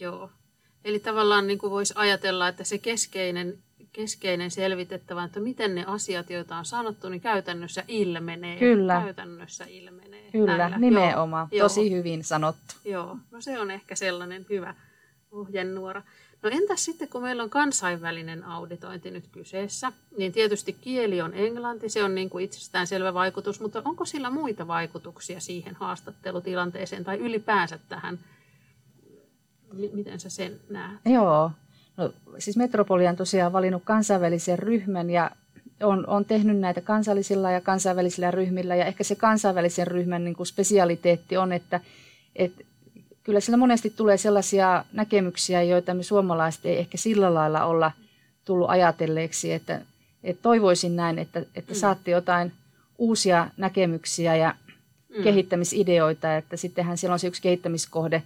joo. 0.00 0.30
Eli 0.84 1.00
tavallaan 1.00 1.46
niin 1.46 1.58
kuin 1.58 1.70
voisi 1.70 1.94
ajatella, 1.96 2.48
että 2.48 2.64
se 2.64 2.78
keskeinen, 2.78 3.58
keskeinen 3.92 4.50
selvitettävä, 4.50 5.24
että 5.24 5.40
miten 5.40 5.74
ne 5.74 5.84
asiat, 5.86 6.30
joita 6.30 6.56
on 6.56 6.64
sanottu, 6.64 7.08
niin 7.08 7.20
käytännössä 7.20 7.84
ilmenee. 7.88 8.58
Kyllä. 8.58 9.00
Käytännössä 9.04 9.64
ilmenee. 9.68 10.30
Kyllä, 10.32 10.56
näillä. 10.56 10.78
nimenomaan. 10.78 11.48
Joo, 11.52 11.64
Tosi 11.64 11.90
hyvin 11.90 12.24
sanottu. 12.24 12.74
Joo, 12.84 13.16
no 13.30 13.40
se 13.40 13.60
on 13.60 13.70
ehkä 13.70 13.94
sellainen 13.94 14.46
hyvä 14.50 14.74
ohjenuora. 15.30 16.02
No 16.44 16.50
entäs 16.52 16.84
sitten, 16.84 17.08
kun 17.08 17.22
meillä 17.22 17.42
on 17.42 17.50
kansainvälinen 17.50 18.44
auditointi 18.44 19.10
nyt 19.10 19.24
kyseessä, 19.32 19.92
niin 20.18 20.32
tietysti 20.32 20.72
kieli 20.72 21.20
on 21.20 21.34
englanti, 21.34 21.88
se 21.88 22.04
on 22.04 22.14
niin 22.14 22.30
kuin 22.30 22.48
selvä 22.84 23.14
vaikutus, 23.14 23.60
mutta 23.60 23.82
onko 23.84 24.04
sillä 24.04 24.30
muita 24.30 24.66
vaikutuksia 24.66 25.40
siihen 25.40 25.74
haastattelutilanteeseen 25.74 27.04
tai 27.04 27.18
ylipäänsä 27.18 27.78
tähän? 27.88 28.18
Miten 29.92 30.20
sä 30.20 30.30
sen 30.30 30.60
näet? 30.70 30.98
Joo, 31.04 31.50
no, 31.96 32.12
siis 32.38 32.56
Metropolia 32.56 33.10
on 33.10 33.16
tosiaan 33.16 33.52
valinnut 33.52 33.82
kansainvälisen 33.84 34.58
ryhmän 34.58 35.10
ja 35.10 35.30
on, 35.82 36.06
on 36.06 36.24
tehnyt 36.24 36.58
näitä 36.58 36.80
kansallisilla 36.80 37.50
ja 37.50 37.60
kansainvälisillä 37.60 38.30
ryhmillä 38.30 38.76
ja 38.76 38.84
ehkä 38.84 39.04
se 39.04 39.14
kansainvälisen 39.14 39.86
ryhmän 39.86 40.24
niin 40.24 40.36
kuin 40.36 40.46
spesialiteetti 40.46 41.36
on, 41.36 41.52
että, 41.52 41.80
että 42.36 42.64
kyllä 43.24 43.40
sillä 43.40 43.56
monesti 43.56 43.90
tulee 43.90 44.16
sellaisia 44.16 44.84
näkemyksiä, 44.92 45.62
joita 45.62 45.94
me 45.94 46.02
suomalaiset 46.02 46.66
ei 46.66 46.78
ehkä 46.78 46.98
sillä 46.98 47.34
lailla 47.34 47.64
olla 47.64 47.92
tullut 48.44 48.70
ajatelleeksi, 48.70 49.52
että, 49.52 49.80
että 50.24 50.42
toivoisin 50.42 50.96
näin, 50.96 51.18
että, 51.18 51.42
että 51.54 51.72
mm. 51.72 51.76
saatte 51.76 52.10
jotain 52.10 52.52
uusia 52.98 53.50
näkemyksiä 53.56 54.36
ja 54.36 54.54
mm. 55.16 55.22
kehittämisideoita, 55.22 56.36
että 56.36 56.56
sittenhän 56.56 56.98
siellä 56.98 57.12
on 57.12 57.18
se 57.18 57.26
yksi 57.26 57.42
kehittämiskohde, 57.42 58.22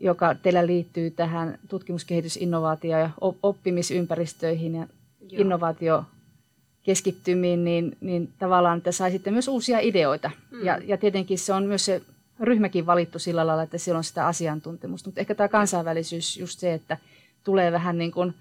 joka 0.00 0.34
teillä 0.34 0.66
liittyy 0.66 1.10
tähän 1.10 1.58
tutkimuskehitys, 1.68 2.36
innovaatio- 2.36 2.98
ja 2.98 3.10
oppimisympäristöihin 3.42 4.74
ja 4.74 4.86
Joo. 5.20 5.40
innovaatiokeskittymiin, 5.40 7.64
niin, 7.64 7.96
niin 8.00 8.32
tavallaan, 8.38 8.78
että 8.78 8.92
saisitte 8.92 9.30
myös 9.30 9.48
uusia 9.48 9.78
ideoita. 9.78 10.30
Mm. 10.50 10.64
Ja, 10.64 10.78
ja 10.84 10.96
tietenkin 10.96 11.38
se 11.38 11.52
on 11.52 11.64
myös 11.64 11.84
se 11.84 12.02
ryhmäkin 12.42 12.86
valittu 12.86 13.18
sillä 13.18 13.46
lailla, 13.46 13.62
että 13.62 13.78
siellä 13.78 13.98
on 13.98 14.04
sitä 14.04 14.26
asiantuntemusta. 14.26 15.08
Mutta 15.08 15.20
ehkä 15.20 15.34
tämä 15.34 15.48
kansainvälisyys, 15.48 16.36
just 16.36 16.58
se, 16.58 16.74
että 16.74 16.96
tulee 17.44 17.72
vähän 17.72 17.98
niin 17.98 18.12
kuin 18.12 18.34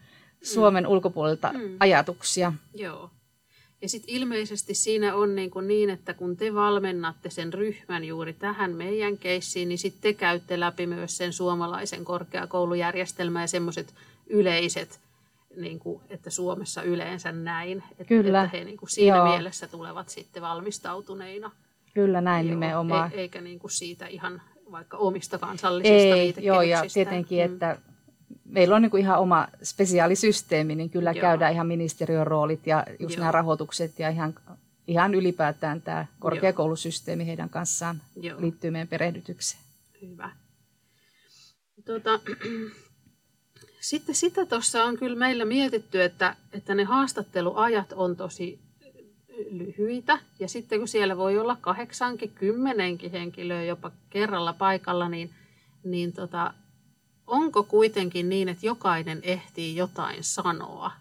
Suomen 0.44 0.84
mm. 0.84 0.90
ulkopuolelta 0.90 1.54
mm. 1.54 1.78
ajatuksia. 1.80 2.54
Joo. 2.74 3.10
Ja 3.82 3.90
sitten 3.90 4.16
ilmeisesti 4.16 4.74
siinä 4.74 5.16
on 5.16 5.36
niin, 5.36 5.52
kuin 5.52 5.68
niin, 5.68 5.90
että 5.90 6.14
kun 6.14 6.38
te 6.38 6.54
valmennatte 6.54 7.30
sen 7.30 7.54
ryhmän 7.54 8.04
juuri 8.04 8.34
tähän 8.34 8.76
meidän 8.76 9.18
keissiin, 9.18 9.70
niin 9.70 9.78
sitten 9.78 10.02
te 10.02 10.14
käytte 10.14 10.60
läpi 10.60 10.88
myös 10.88 11.18
sen 11.18 11.34
suomalaisen 11.34 12.06
korkeakoulujärjestelmän 12.06 13.42
ja 13.42 13.48
semmoiset 13.48 13.94
yleiset, 14.28 15.00
niin 15.56 15.80
kuin, 15.80 16.02
että 16.10 16.30
Suomessa 16.30 16.84
yleensä 16.84 17.32
näin. 17.32 17.84
Että, 17.92 18.04
Kyllä. 18.04 18.44
että 18.44 18.58
he 18.58 18.64
niin 18.64 18.78
kuin 18.78 18.90
siinä 18.90 19.18
Joo. 19.18 19.28
mielessä 19.28 19.68
tulevat 19.68 20.10
sitten 20.10 20.42
valmistautuneina 20.42 21.52
Kyllä 21.94 22.22
näin 22.22 22.48
joo, 22.48 22.56
nimenomaan. 22.56 23.12
E- 23.14 23.16
eikä 23.16 23.42
niin 23.42 23.60
kuin 23.60 23.72
siitä 23.72 24.08
ihan 24.08 24.42
vaikka 24.72 24.98
omista 24.98 25.38
kansallisista 25.38 26.16
Ei, 26.16 26.34
joo, 26.38 26.62
ja 26.62 26.84
tietenkin, 26.94 27.40
mm. 27.40 27.54
että 27.54 27.78
meillä 28.46 28.76
on 28.76 28.82
niin 28.82 28.92
kuin 28.92 29.02
ihan 29.02 29.20
oma 29.20 29.48
spesiaalisysteemi, 29.64 30.76
niin 30.76 30.90
kyllä 30.90 31.12
joo. 31.12 31.22
käydään 31.22 31.54
ihan 31.54 31.68
ministeriön 31.68 32.28
roolit 32.28 32.68
ja 32.68 32.86
just 33.00 33.16
joo. 33.16 33.20
nämä 33.20 33.32
rahoitukset 33.32 34.00
ja 34.00 34.10
ihan, 34.10 34.36
ihan 34.88 35.16
ylipäätään 35.16 35.82
tämä 35.82 36.06
korkeakoulusysteemi 36.20 37.28
heidän 37.28 37.50
kanssaan 37.50 38.02
joo. 38.16 38.42
liittyy 38.42 38.72
meidän 38.72 38.88
perehdytykseen. 38.88 39.64
Hyvä. 40.02 40.32
Tuota, 41.86 42.20
sitten 43.82 44.16
sitä 44.16 44.46
tuossa 44.46 44.84
on 44.84 44.98
kyllä 44.98 45.18
meillä 45.18 45.46
mietitty, 45.46 46.04
että, 46.04 46.36
että 46.54 46.76
ne 46.76 46.84
haastatteluajat 46.84 47.94
on 47.94 48.16
tosi 48.16 48.60
lyhyitä. 49.50 50.20
Ja 50.40 50.48
sitten 50.48 50.80
kun 50.80 50.88
siellä 50.88 51.18
voi 51.18 51.38
olla 51.38 51.58
kahdeksankin, 51.62 52.32
kymmenenkin 52.36 53.12
henkilöä 53.12 53.64
jopa 53.64 53.92
kerralla 54.10 54.54
paikalla, 54.54 55.10
niin, 55.10 55.30
niin 55.84 56.14
tota, 56.14 56.54
onko 57.28 57.64
kuitenkin 57.64 58.30
niin, 58.30 58.50
että 58.50 58.66
jokainen 58.66 59.20
ehtii 59.24 59.76
jotain 59.76 60.24
sanoa? 60.24 60.92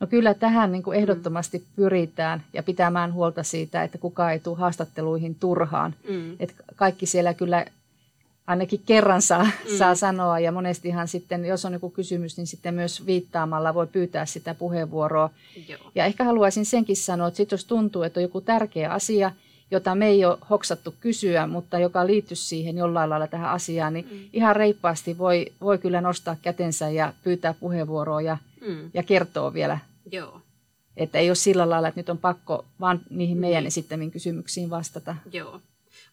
No 0.00 0.06
kyllä 0.06 0.34
tähän 0.34 0.72
niin 0.72 0.82
kuin 0.82 0.98
ehdottomasti 0.98 1.64
pyritään 1.76 2.44
ja 2.52 2.62
pitämään 2.62 3.12
huolta 3.12 3.42
siitä, 3.42 3.82
että 3.82 3.98
kukaan 3.98 4.32
ei 4.32 4.38
tule 4.38 4.56
haastatteluihin 4.56 5.34
turhaan. 5.34 5.94
Mm. 6.08 6.36
Että 6.40 6.54
kaikki 6.76 7.06
siellä 7.06 7.34
kyllä 7.34 7.66
ainakin 8.46 8.80
kerran 8.86 9.22
saa, 9.22 9.44
mm. 9.44 9.76
saa 9.78 9.94
sanoa 9.94 10.38
ja 10.38 10.52
monestihan 10.52 11.08
sitten, 11.08 11.44
jos 11.44 11.64
on 11.64 11.72
joku 11.72 11.90
kysymys, 11.90 12.36
niin 12.36 12.46
sitten 12.46 12.74
myös 12.74 13.06
viittaamalla 13.06 13.74
voi 13.74 13.86
pyytää 13.86 14.26
sitä 14.26 14.54
puheenvuoroa. 14.54 15.30
Joo. 15.68 15.90
Ja 15.94 16.04
ehkä 16.04 16.24
haluaisin 16.24 16.66
senkin 16.66 16.96
sanoa, 16.96 17.28
että 17.28 17.36
sit 17.36 17.50
jos 17.50 17.64
tuntuu, 17.64 18.02
että 18.02 18.20
on 18.20 18.22
joku 18.22 18.40
tärkeä 18.40 18.90
asia, 18.92 19.32
jota 19.70 19.94
me 19.94 20.06
ei 20.06 20.24
ole 20.24 20.38
hoksattu 20.50 20.94
kysyä, 21.00 21.46
mutta 21.46 21.78
joka 21.78 22.06
liittyy 22.06 22.36
siihen 22.36 22.76
jollain 22.76 23.10
lailla 23.10 23.26
tähän 23.26 23.50
asiaan, 23.50 23.92
niin 23.92 24.08
mm. 24.10 24.18
ihan 24.32 24.56
reippaasti 24.56 25.18
voi, 25.18 25.52
voi 25.60 25.78
kyllä 25.78 26.00
nostaa 26.00 26.36
kätensä 26.42 26.88
ja 26.88 27.12
pyytää 27.24 27.54
puheenvuoroa 27.60 28.20
ja, 28.20 28.38
mm. 28.66 28.90
ja 28.94 29.02
kertoa 29.02 29.54
vielä. 29.54 29.78
Joo. 30.12 30.40
Että 30.96 31.18
ei 31.18 31.30
ole 31.30 31.34
sillä 31.34 31.70
lailla, 31.70 31.88
että 31.88 31.98
nyt 31.98 32.08
on 32.08 32.18
pakko 32.18 32.64
vaan 32.80 33.00
niihin 33.10 33.38
meidän 33.38 33.64
mm. 33.64 33.66
esittämiin 33.66 34.10
kysymyksiin 34.10 34.70
vastata. 34.70 35.16
Joo. 35.32 35.60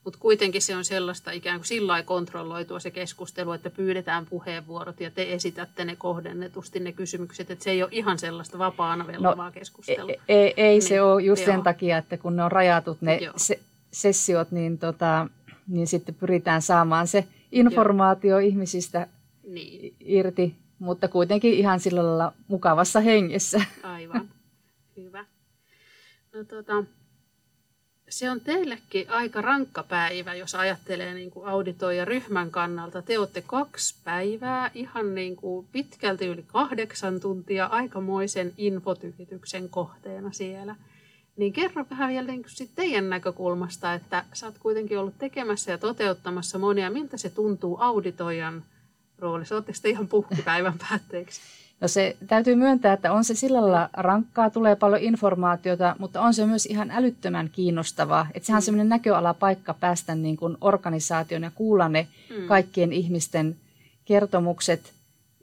Mutta 0.03 0.19
kuitenkin 0.19 0.62
se 0.62 0.75
on 0.75 0.86
sellaista 0.86 1.31
ikään 1.31 1.60
kuin 1.60 1.67
sillä 1.67 2.03
kontrolloitua 2.03 2.79
se 2.79 2.91
keskustelu, 2.91 3.51
että 3.51 3.69
pyydetään 3.69 4.25
puheenvuorot 4.25 5.01
ja 5.01 5.12
te 5.12 5.33
esitätte 5.33 5.86
ne 5.86 5.95
kohdennetusti 5.95 6.79
ne 6.79 6.91
kysymykset. 6.91 7.51
Että 7.51 7.63
se 7.63 7.72
ei 7.72 7.83
ole 7.83 7.89
ihan 7.93 8.19
sellaista 8.19 8.57
vapaana 8.57 9.07
vellovaa 9.07 9.45
no, 9.45 9.51
keskustelua. 9.51 10.10
Ei, 10.10 10.19
ei, 10.27 10.53
ei 10.57 10.74
niin, 10.74 10.81
se 10.81 11.01
ole 11.01 11.22
just 11.22 11.41
joo. 11.41 11.53
sen 11.53 11.63
takia, 11.63 11.98
että 11.98 12.17
kun 12.17 12.36
ne 12.36 12.43
on 12.43 12.51
rajatut 12.51 13.01
ne 13.01 13.19
se, 13.36 13.60
sessiot, 13.91 14.51
niin, 14.51 14.77
tota, 14.77 15.27
niin 15.67 15.88
sitten 15.88 16.15
pyritään 16.15 16.62
saamaan 16.62 17.07
se 17.07 17.27
informaatio 17.51 18.29
joo. 18.29 18.39
ihmisistä 18.39 19.07
niin. 19.48 19.95
irti, 20.00 20.55
mutta 20.79 21.07
kuitenkin 21.07 21.53
ihan 21.53 21.79
sillä 21.79 22.03
lailla 22.05 22.33
mukavassa 22.48 23.00
hengessä. 23.00 23.62
Aivan, 23.83 24.29
hyvä. 24.98 25.25
No, 26.33 26.43
tota, 26.43 26.83
se 28.17 28.29
on 28.29 28.41
teillekin 28.41 29.10
aika 29.10 29.41
rankka 29.41 29.84
päivä, 29.84 30.34
jos 30.36 30.55
ajattelee 30.55 31.13
niin 31.13 31.32
kuin 31.32 31.48
auditoija 31.48 32.05
ryhmän 32.05 32.51
kannalta. 32.51 33.01
Te 33.01 33.20
olette 33.20 33.41
kaksi 33.41 33.96
päivää, 34.03 34.72
ihan 34.74 35.15
niin 35.15 35.36
kuin 35.36 35.67
pitkälti 35.72 36.25
yli 36.25 36.43
kahdeksan 36.48 37.20
tuntia 37.20 37.65
aikamoisen 37.65 38.53
infotyhityksen 38.58 39.70
kohteena 39.70 40.32
siellä. 40.32 40.75
Niin 41.38 41.53
kerro 41.53 41.86
vähän 41.89 42.10
vielä 42.10 42.27
niin 42.27 42.43
kuin 42.43 42.70
teidän 42.75 43.10
näkökulmasta, 43.10 43.93
että 43.93 44.25
sä 44.34 44.46
oot 44.46 44.58
kuitenkin 44.60 45.00
ollut 45.00 45.17
tekemässä 45.17 45.72
ja 45.72 45.77
toteuttamassa 45.77 46.60
monia. 46.60 46.89
Miltä 46.89 47.17
se 47.17 47.29
tuntuu 47.29 47.77
auditoijan 47.79 48.63
roolissa? 49.17 49.55
Oletteko 49.55 49.79
te 49.82 49.89
ihan 49.89 50.08
puhkipäivän 50.08 50.79
päätteeksi? 50.89 51.41
No 51.83 51.87
se 51.87 52.15
täytyy 52.27 52.55
myöntää, 52.55 52.93
että 52.93 53.13
on 53.13 53.23
se 53.23 53.35
sillä 53.35 53.61
lailla 53.61 53.89
rankkaa, 53.93 54.49
tulee 54.49 54.75
paljon 54.75 55.01
informaatiota, 55.01 55.95
mutta 55.99 56.21
on 56.21 56.33
se 56.33 56.45
myös 56.45 56.65
ihan 56.65 56.91
älyttömän 56.91 57.49
kiinnostavaa. 57.49 58.27
Että 58.33 58.47
sehän 58.47 58.57
on 58.57 58.61
mm. 58.61 58.65
semmoinen 58.65 58.89
näköalapaikka 58.89 59.73
päästä 59.73 60.15
niin 60.15 60.37
kuin 60.37 60.57
organisaation 60.61 61.43
ja 61.43 61.51
kuulla 61.55 61.89
ne 61.89 62.07
mm. 62.29 62.47
kaikkien 62.47 62.93
ihmisten 62.93 63.55
kertomukset 64.05 64.91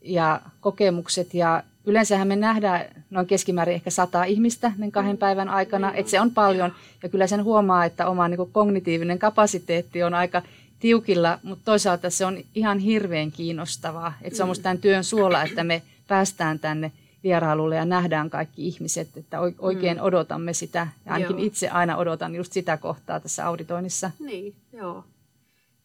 ja 0.02 0.40
kokemukset. 0.61 1.35
Ja 1.35 1.62
yleensähän 1.87 2.28
me 2.28 2.37
nähdään 2.37 2.85
noin 3.11 3.26
keskimäärin 3.26 3.75
ehkä 3.75 3.90
sata 3.90 4.25
ihmistä 4.25 4.73
ne 4.78 4.90
kahden 4.90 5.16
mm. 5.16 5.18
päivän 5.18 5.49
aikana, 5.49 5.94
että 5.94 6.11
se 6.11 6.20
on 6.20 6.30
paljon. 6.30 6.73
Ja 7.02 7.09
kyllä 7.09 7.26
sen 7.26 7.44
huomaa, 7.44 7.85
että 7.85 8.09
oma 8.09 8.28
niin 8.28 8.37
kuin 8.37 8.52
kognitiivinen 8.52 9.18
kapasiteetti 9.18 10.02
on 10.02 10.14
aika 10.14 10.42
tiukilla, 10.78 11.38
mutta 11.42 11.64
toisaalta 11.64 12.11
se 12.11 12.26
on 12.26 12.38
ihan 12.54 12.78
hirveän 12.78 13.32
kiinnostavaa. 13.32 14.12
Että 14.23 14.37
se 14.37 14.42
on 14.42 14.49
musta 14.49 14.62
tämän 14.62 14.78
työn 14.78 15.04
suola, 15.04 15.42
että 15.42 15.64
me 15.64 15.82
päästään 16.11 16.59
tänne 16.59 16.93
vierailulle 17.23 17.76
ja 17.76 17.85
nähdään 17.85 18.31
kaikki 18.31 18.67
ihmiset, 18.67 19.17
että 19.17 19.38
oikein 19.59 19.97
mm. 19.97 20.02
odotamme 20.02 20.52
sitä. 20.52 20.88
Ja 21.07 21.12
ainakin 21.12 21.38
joo. 21.38 21.47
itse 21.47 21.69
aina 21.69 21.97
odotan 21.97 22.35
just 22.35 22.52
sitä 22.52 22.76
kohtaa 22.76 23.21
tässä 23.21 23.47
auditoinnissa. 23.47 24.11
Niin, 24.19 24.55
joo. 24.73 25.05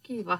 Kiva. 0.04 0.40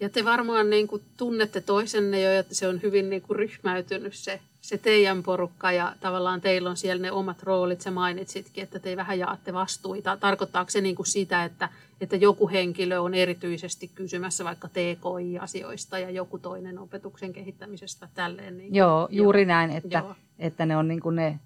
Ja 0.00 0.08
te 0.08 0.24
varmaan 0.24 0.70
niin 0.70 0.88
kuin 0.88 1.02
tunnette 1.16 1.60
toisenne 1.60 2.20
jo, 2.20 2.38
että 2.38 2.54
se 2.54 2.68
on 2.68 2.82
hyvin 2.82 3.10
niin 3.10 3.22
kuin 3.22 3.36
ryhmäytynyt 3.36 4.14
se 4.14 4.40
se 4.60 4.78
teidän 4.78 5.22
porukka 5.22 5.72
ja 5.72 5.94
tavallaan 6.00 6.40
teillä 6.40 6.70
on 6.70 6.76
siellä 6.76 7.02
ne 7.02 7.12
omat 7.12 7.42
roolit, 7.42 7.80
sä 7.80 7.90
mainitsitkin, 7.90 8.64
että 8.64 8.78
te 8.78 8.96
vähän 8.96 9.18
jaatte 9.18 9.52
vastuita. 9.52 10.16
Tarkoittaako 10.16 10.70
se 10.70 10.80
niin 10.80 10.96
kuin 10.96 11.06
sitä, 11.06 11.44
että, 11.44 11.68
että 12.00 12.16
joku 12.16 12.48
henkilö 12.48 13.00
on 13.00 13.14
erityisesti 13.14 13.90
kysymässä 13.94 14.44
vaikka 14.44 14.68
TKI-asioista 14.68 15.98
ja 15.98 16.10
joku 16.10 16.38
toinen 16.38 16.78
opetuksen 16.78 17.32
kehittämisestä 17.32 18.08
tälleen? 18.14 18.58
Niin 18.58 18.74
Joo, 18.74 19.08
juuri 19.10 19.42
joo. 19.42 19.48
näin, 19.48 19.70
että, 19.70 19.98
joo. 19.98 20.14
että 20.38 20.66
ne 20.66 20.76
on 20.76 20.88
niin 20.88 21.00
kuin 21.00 21.16
ne 21.16 21.40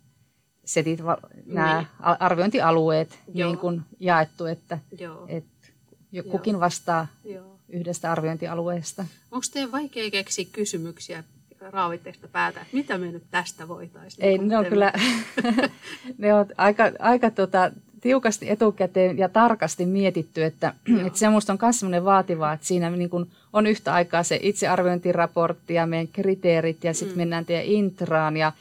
setit, 0.65 1.01
nämä 1.47 1.77
niin. 1.77 1.87
arviointialueet 2.01 3.19
niin 3.35 3.59
kuin 3.59 3.83
jaettu, 4.01 4.47
että, 4.47 4.79
joo. 4.99 5.27
että 5.29 5.69
kukin 6.31 6.61
vastaa 6.61 7.07
joo. 7.25 7.59
yhdestä 7.69 8.13
arviointialueesta. 8.13 9.07
Onko 9.31 9.47
teidän 9.53 9.73
vaikea 9.73 10.11
keksiä 10.11 10.45
kysymyksiä 10.53 11.25
raavitteista 11.71 12.29
päätä, 12.29 12.61
että 12.61 12.77
mitä 12.77 12.99
me 12.99 13.13
nyt 13.13 13.23
tästä 13.31 13.69
voitaisiin? 13.69 14.25
Ei, 14.25 14.39
ne 14.39 14.59
on 14.59 14.67
kyllä, 14.67 14.93
ne 16.19 16.35
on 16.35 16.47
aika, 16.57 16.85
aika 16.99 17.31
tota, 17.31 17.71
tiukasti 18.01 18.51
etukäteen 18.51 19.19
ja 19.19 19.29
tarkasti 19.29 19.87
mietitty, 19.87 20.45
että, 20.45 20.75
että 21.07 21.19
semmoista 21.19 21.53
on 21.53 21.59
myös 21.63 21.81
semmoinen 21.81 22.05
vaativaa, 22.05 22.53
että 22.53 22.67
siinä 22.67 22.91
niin 22.91 23.11
kuin 23.11 23.31
on 23.53 23.67
yhtä 23.67 23.95
aikaa 23.95 24.23
se 24.23 24.39
itsearviointiraportti 24.43 25.75
ja 25.75 25.87
meidän 25.87 26.09
kriteerit 26.09 26.85
ja 26.85 26.95
sitten 26.95 27.17
mm. 27.17 27.21
mennään 27.21 27.45
teidän 27.45 27.65
intraan 27.65 28.37
ja, 28.37 28.53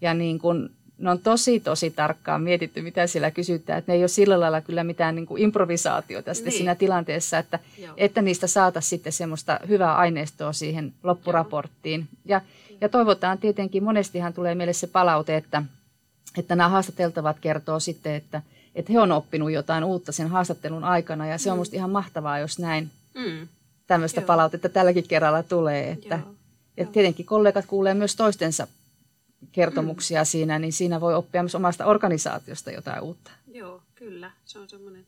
ja 0.00 0.14
niin 0.14 0.38
kuin 0.38 0.70
ne 0.98 1.10
on 1.10 1.18
tosi, 1.18 1.60
tosi 1.60 1.90
tarkkaan 1.90 2.42
mietitty, 2.42 2.82
mitä 2.82 3.06
siellä 3.06 3.30
kysytään. 3.30 3.78
Että 3.78 3.92
ne 3.92 3.96
ei 3.96 4.02
ole 4.02 4.08
sillä 4.08 4.40
lailla 4.40 4.60
kyllä 4.60 4.84
mitään 4.84 5.14
niin 5.14 5.26
kuin 5.26 5.42
improvisaatiota 5.42 6.32
niin. 6.32 6.52
siinä 6.52 6.74
tilanteessa, 6.74 7.38
että, 7.38 7.58
että 7.96 8.22
niistä 8.22 8.46
saataisiin 8.46 8.90
sitten 8.90 9.12
semmoista 9.12 9.60
hyvää 9.68 9.96
aineistoa 9.96 10.52
siihen 10.52 10.92
loppuraporttiin. 11.02 12.08
Ja, 12.24 12.40
ja 12.80 12.88
toivotaan 12.88 13.38
tietenkin, 13.38 13.84
monestihan 13.84 14.32
tulee 14.32 14.54
meille 14.54 14.72
se 14.72 14.86
palaute, 14.86 15.36
että, 15.36 15.62
että 16.38 16.56
nämä 16.56 16.68
haastateltavat 16.68 17.36
kertoo 17.40 17.80
sitten, 17.80 18.14
että, 18.14 18.42
että 18.74 18.92
he 18.92 19.00
on 19.00 19.12
oppinut 19.12 19.50
jotain 19.50 19.84
uutta 19.84 20.12
sen 20.12 20.28
haastattelun 20.28 20.84
aikana. 20.84 21.26
Ja 21.26 21.38
se 21.38 21.50
on 21.50 21.56
mm. 21.56 21.58
musta 21.58 21.76
ihan 21.76 21.90
mahtavaa, 21.90 22.38
jos 22.38 22.58
näin 22.58 22.90
mm. 23.14 23.48
tämmöistä 23.86 24.20
Joo. 24.20 24.26
palautetta 24.26 24.68
tälläkin 24.68 25.08
kerralla 25.08 25.42
tulee. 25.42 25.90
Että, 25.90 26.14
Joo. 26.24 26.34
että 26.76 26.92
tietenkin 26.92 27.26
kollegat 27.26 27.66
kuulee 27.66 27.94
myös 27.94 28.16
toistensa 28.16 28.66
kertomuksia 29.52 30.22
mm. 30.22 30.26
siinä, 30.26 30.58
niin 30.58 30.72
siinä 30.72 31.00
voi 31.00 31.14
oppia 31.14 31.42
myös 31.42 31.54
omasta 31.54 31.86
organisaatiosta 31.86 32.70
jotain 32.70 33.02
uutta. 33.02 33.30
Joo, 33.52 33.82
kyllä. 33.94 34.30
Se 34.44 34.58
on 34.58 34.68
semmoinen, 34.68 35.06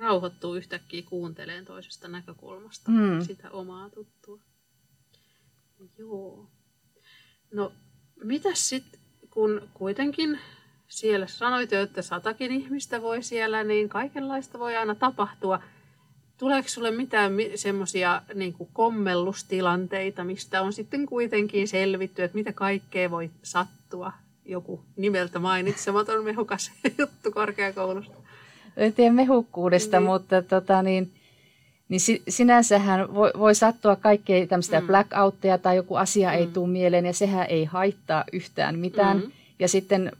rauhoittuu 0.00 0.54
yhtäkkiä 0.54 1.02
kuunteleen 1.02 1.64
toisesta 1.64 2.08
näkökulmasta 2.08 2.90
mm. 2.90 3.20
sitä 3.20 3.50
omaa 3.50 3.90
tuttua. 3.90 4.38
Joo. 5.98 6.50
No, 7.52 7.72
mitäs 8.24 8.68
sitten, 8.68 9.00
kun 9.30 9.68
kuitenkin 9.74 10.38
siellä 10.88 11.26
sanoit 11.26 11.72
jo, 11.72 11.82
että 11.82 12.02
satakin 12.02 12.52
ihmistä 12.52 13.02
voi 13.02 13.22
siellä, 13.22 13.64
niin 13.64 13.88
kaikenlaista 13.88 14.58
voi 14.58 14.76
aina 14.76 14.94
tapahtua– 14.94 15.62
Tuleeko 16.40 16.68
sinulle 16.68 16.90
mitään 16.96 17.32
semmoisia 17.54 18.22
niin 18.34 18.54
kommellustilanteita, 18.72 20.24
mistä 20.24 20.62
on 20.62 20.72
sitten 20.72 21.06
kuitenkin 21.06 21.68
selvitty, 21.68 22.22
että 22.22 22.38
mitä 22.38 22.52
kaikkea 22.52 23.10
voi 23.10 23.30
sattua? 23.42 24.12
Joku 24.44 24.80
nimeltä 24.96 25.38
mainitsematon 25.38 26.24
mehukas 26.24 26.72
juttu 26.98 27.30
korkeakoulusta. 27.30 28.14
En 28.76 28.92
tiedä 28.92 29.12
mehukkuudesta, 29.12 30.00
niin. 30.00 30.06
mutta 30.06 30.42
tota, 30.42 30.82
niin, 30.82 31.10
niin 31.88 32.00
sinänsähän 32.28 33.14
voi, 33.14 33.30
voi 33.38 33.54
sattua 33.54 33.96
kaikkea 33.96 34.46
tämmöistä 34.46 34.80
mm. 34.80 34.86
blackoutteja 34.86 35.58
tai 35.58 35.76
joku 35.76 35.94
asia 35.94 36.28
mm. 36.28 36.34
ei 36.34 36.46
tule 36.46 36.68
mieleen 36.68 37.06
ja 37.06 37.12
sehän 37.12 37.46
ei 37.48 37.64
haittaa 37.64 38.24
yhtään 38.32 38.78
mitään. 38.78 39.16
Mm. 39.16 39.32
Ja 39.58 39.68
sitten 39.68 40.12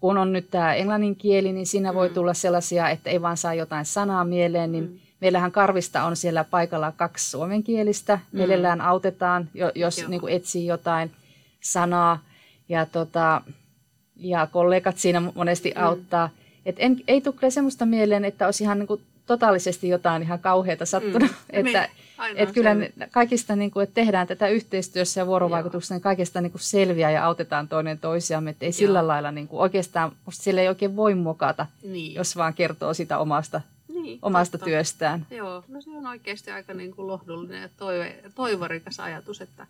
kun 0.00 0.18
on 0.18 0.32
nyt 0.32 0.50
tämä 0.50 0.74
englannin 0.74 1.16
kieli, 1.16 1.52
niin 1.52 1.66
siinä 1.66 1.92
mm. 1.92 1.96
voi 1.96 2.10
tulla 2.10 2.34
sellaisia, 2.34 2.90
että 2.90 3.10
ei 3.10 3.22
vaan 3.22 3.36
saa 3.36 3.54
jotain 3.54 3.84
sanaa 3.84 4.24
mieleen, 4.24 4.72
niin 4.72 4.84
mm 4.84 5.09
Meillähän 5.20 5.52
Karvista 5.52 6.04
on 6.04 6.16
siellä 6.16 6.44
paikalla 6.44 6.92
kaksi 6.92 7.30
suomenkielistä. 7.30 8.16
Mm. 8.16 8.38
Mielellään 8.38 8.80
autetaan, 8.80 9.48
jos 9.74 10.08
niin 10.08 10.20
kuin 10.20 10.32
etsii 10.32 10.66
jotain 10.66 11.10
sanaa. 11.60 12.22
Ja, 12.68 12.86
tota, 12.86 13.42
ja 14.16 14.46
kollegat 14.46 14.98
siinä 14.98 15.20
monesti 15.34 15.72
mm. 15.76 15.82
auttaa. 15.82 16.30
Et 16.66 16.76
en, 16.78 16.96
ei 17.08 17.20
tule 17.20 17.50
semmoista 17.50 17.86
mieleen, 17.86 18.24
että 18.24 18.46
olisi 18.46 18.64
ihan 18.64 18.78
niin 18.78 18.86
kuin 18.86 19.00
totaalisesti 19.26 19.88
jotain 19.88 20.22
ihan 20.22 20.38
kauheata 20.38 20.86
sattunut. 20.86 21.22
Mm. 21.22 21.28
että, 21.66 21.88
et 22.34 22.52
kyllä 22.52 22.74
ne, 22.74 22.92
kaikista, 23.10 23.56
niin 23.56 23.70
kuin, 23.70 23.84
että 23.84 23.94
tehdään 23.94 24.26
tätä 24.26 24.48
yhteistyössä 24.48 25.20
ja 25.20 25.26
vuorovaikutuksessa, 25.26 25.94
niin 25.94 26.02
kaikista 26.02 26.40
niin 26.40 26.52
kuin 26.52 26.62
selviää 26.62 27.10
ja 27.10 27.24
autetaan 27.24 27.68
toinen 27.68 27.98
toisiamme. 27.98 28.50
Että 28.50 28.64
ei 28.64 28.68
Joo. 28.68 28.78
sillä 28.78 29.06
lailla 29.06 29.30
niin 29.30 29.48
kuin, 29.48 29.60
oikeastaan, 29.60 30.12
sillä 30.30 30.60
ei 30.60 30.68
oikein 30.68 30.96
voi 30.96 31.14
mokata, 31.14 31.66
niin. 31.82 32.14
jos 32.14 32.36
vaan 32.36 32.54
kertoo 32.54 32.94
sitä 32.94 33.18
omasta 33.18 33.60
niin, 34.02 34.18
omasta 34.22 34.58
totta. 34.58 34.64
työstään. 34.64 35.26
Joo, 35.30 35.64
no 35.68 35.80
se 35.80 35.90
on 35.90 36.06
oikeasti 36.06 36.50
aika 36.50 36.74
niin 36.74 36.96
kuin 36.96 37.06
lohdullinen 37.06 37.62
ja 37.62 37.68
toive, 37.76 38.22
toivorikas 38.34 39.00
ajatus, 39.00 39.40
että 39.40 39.66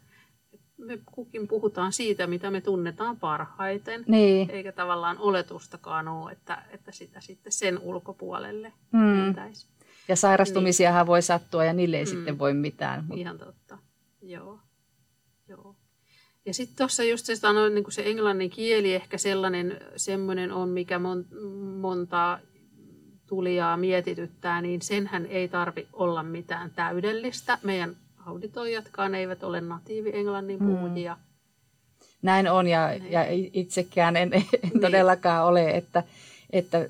me 0.79 0.99
kukin 1.07 1.49
puhutaan 1.49 1.93
siitä, 1.93 2.27
mitä 2.27 2.51
me 2.51 2.61
tunnetaan 2.61 3.17
parhaiten, 3.17 4.05
niin. 4.09 4.51
eikä 4.51 4.73
tavallaan 4.73 5.19
oletustakaan 5.19 6.09
ole, 6.09 6.33
että, 6.33 6.63
että 6.71 6.93
sitä 6.93 7.21
sitten 7.21 7.53
sen 7.53 7.79
ulkopuolelle 7.79 8.73
mm. 8.93 9.35
Ja 10.09 10.17
sairastumisiahan 10.17 11.01
niin. 11.01 11.07
voi 11.07 11.23
sattua 11.23 11.65
ja 11.65 11.73
niille 11.73 11.99
ei 11.99 12.05
mm. 12.05 12.11
sitten 12.11 12.39
voi 12.39 12.55
mitään. 12.55 13.05
Mutta... 13.05 13.21
Ihan 13.21 13.39
totta, 13.39 13.79
joo. 14.23 14.59
joo. 15.49 15.77
Ja 16.47 16.55
sitten 16.55 16.77
tuossa 16.77 17.05
just 17.05 17.27
se 17.27 17.37
sanoin, 17.37 17.75
niin 17.75 17.93
se 17.93 18.03
englannin 18.07 18.51
kieli 18.51 18.95
ehkä 18.95 19.19
sellainen, 19.19 19.81
semmoinen 19.97 20.53
on, 20.53 20.69
mikä 20.69 20.99
mon, 20.99 21.27
montaa 21.81 22.39
tulijaa 23.31 23.77
mietityttää, 23.77 24.61
niin 24.61 24.83
senhän 24.83 25.27
ei 25.27 25.49
tarvi 25.49 25.87
olla 25.93 26.23
mitään 26.23 26.71
täydellistä. 26.71 27.59
Meidän 27.63 27.97
auditoijatkaan 28.27 29.15
eivät 29.15 29.43
ole 29.43 29.61
natiivi 29.61 30.11
englannin 30.15 30.59
mm. 30.61 30.67
puhujia. 30.67 31.15
Mm. 31.15 31.21
Näin 32.23 32.51
on 32.51 32.67
ja, 32.67 32.95
ja 32.95 33.27
itsekään 33.53 34.17
en, 34.17 34.35
en 34.35 34.43
niin. 34.63 34.81
todellakaan 34.81 35.47
ole, 35.47 35.71
että, 35.71 36.03
että 36.51 36.89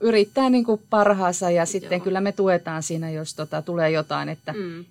yrittää 0.00 0.50
niin 0.50 0.64
kuin 0.64 0.82
parhaansa 0.90 1.50
ja 1.50 1.66
sitten 1.66 1.96
Joo. 1.96 2.04
kyllä 2.04 2.20
me 2.20 2.32
tuetaan 2.32 2.82
siinä, 2.82 3.10
jos 3.10 3.34
tota, 3.34 3.62
tulee 3.62 3.90
jotain, 3.90 4.28
että 4.28 4.52
mm. 4.52 4.84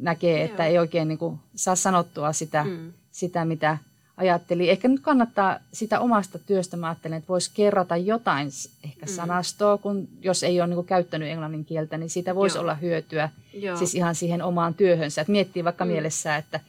näkee, 0.00 0.44
että 0.44 0.62
Joo. 0.62 0.70
ei 0.70 0.78
oikein 0.78 1.08
niin 1.08 1.18
kuin 1.18 1.38
saa 1.54 1.76
sanottua 1.76 2.32
sitä, 2.32 2.64
mm. 2.64 2.92
sitä 3.10 3.44
mitä 3.44 3.78
ajattelin, 4.16 4.70
ehkä 4.70 4.88
nyt 4.88 5.00
kannattaa 5.00 5.58
sitä 5.72 6.00
omasta 6.00 6.38
työstä, 6.38 6.76
mä 6.76 6.86
ajattelen, 6.88 7.18
että 7.18 7.28
voisi 7.28 7.50
kerrata 7.54 7.96
jotain 7.96 8.48
ehkä 8.84 9.06
mm. 9.06 9.12
sanastoa, 9.12 9.78
kun 9.78 10.08
jos 10.22 10.42
ei 10.42 10.60
ole 10.60 10.66
niin 10.66 10.74
kuin 10.74 10.86
käyttänyt 10.86 11.28
englannin 11.28 11.64
kieltä, 11.64 11.98
niin 11.98 12.10
siitä 12.10 12.34
voisi 12.34 12.56
Joo. 12.56 12.62
olla 12.62 12.74
hyötyä 12.74 13.28
Joo. 13.54 13.76
siis 13.76 13.94
ihan 13.94 14.14
siihen 14.14 14.42
omaan 14.42 14.74
työhönsä. 14.74 15.20
Että 15.20 15.32
miettii 15.32 15.64
vaikka 15.64 15.84
mm. 15.84 15.90
mielessä, 15.90 16.36
että, 16.36 16.60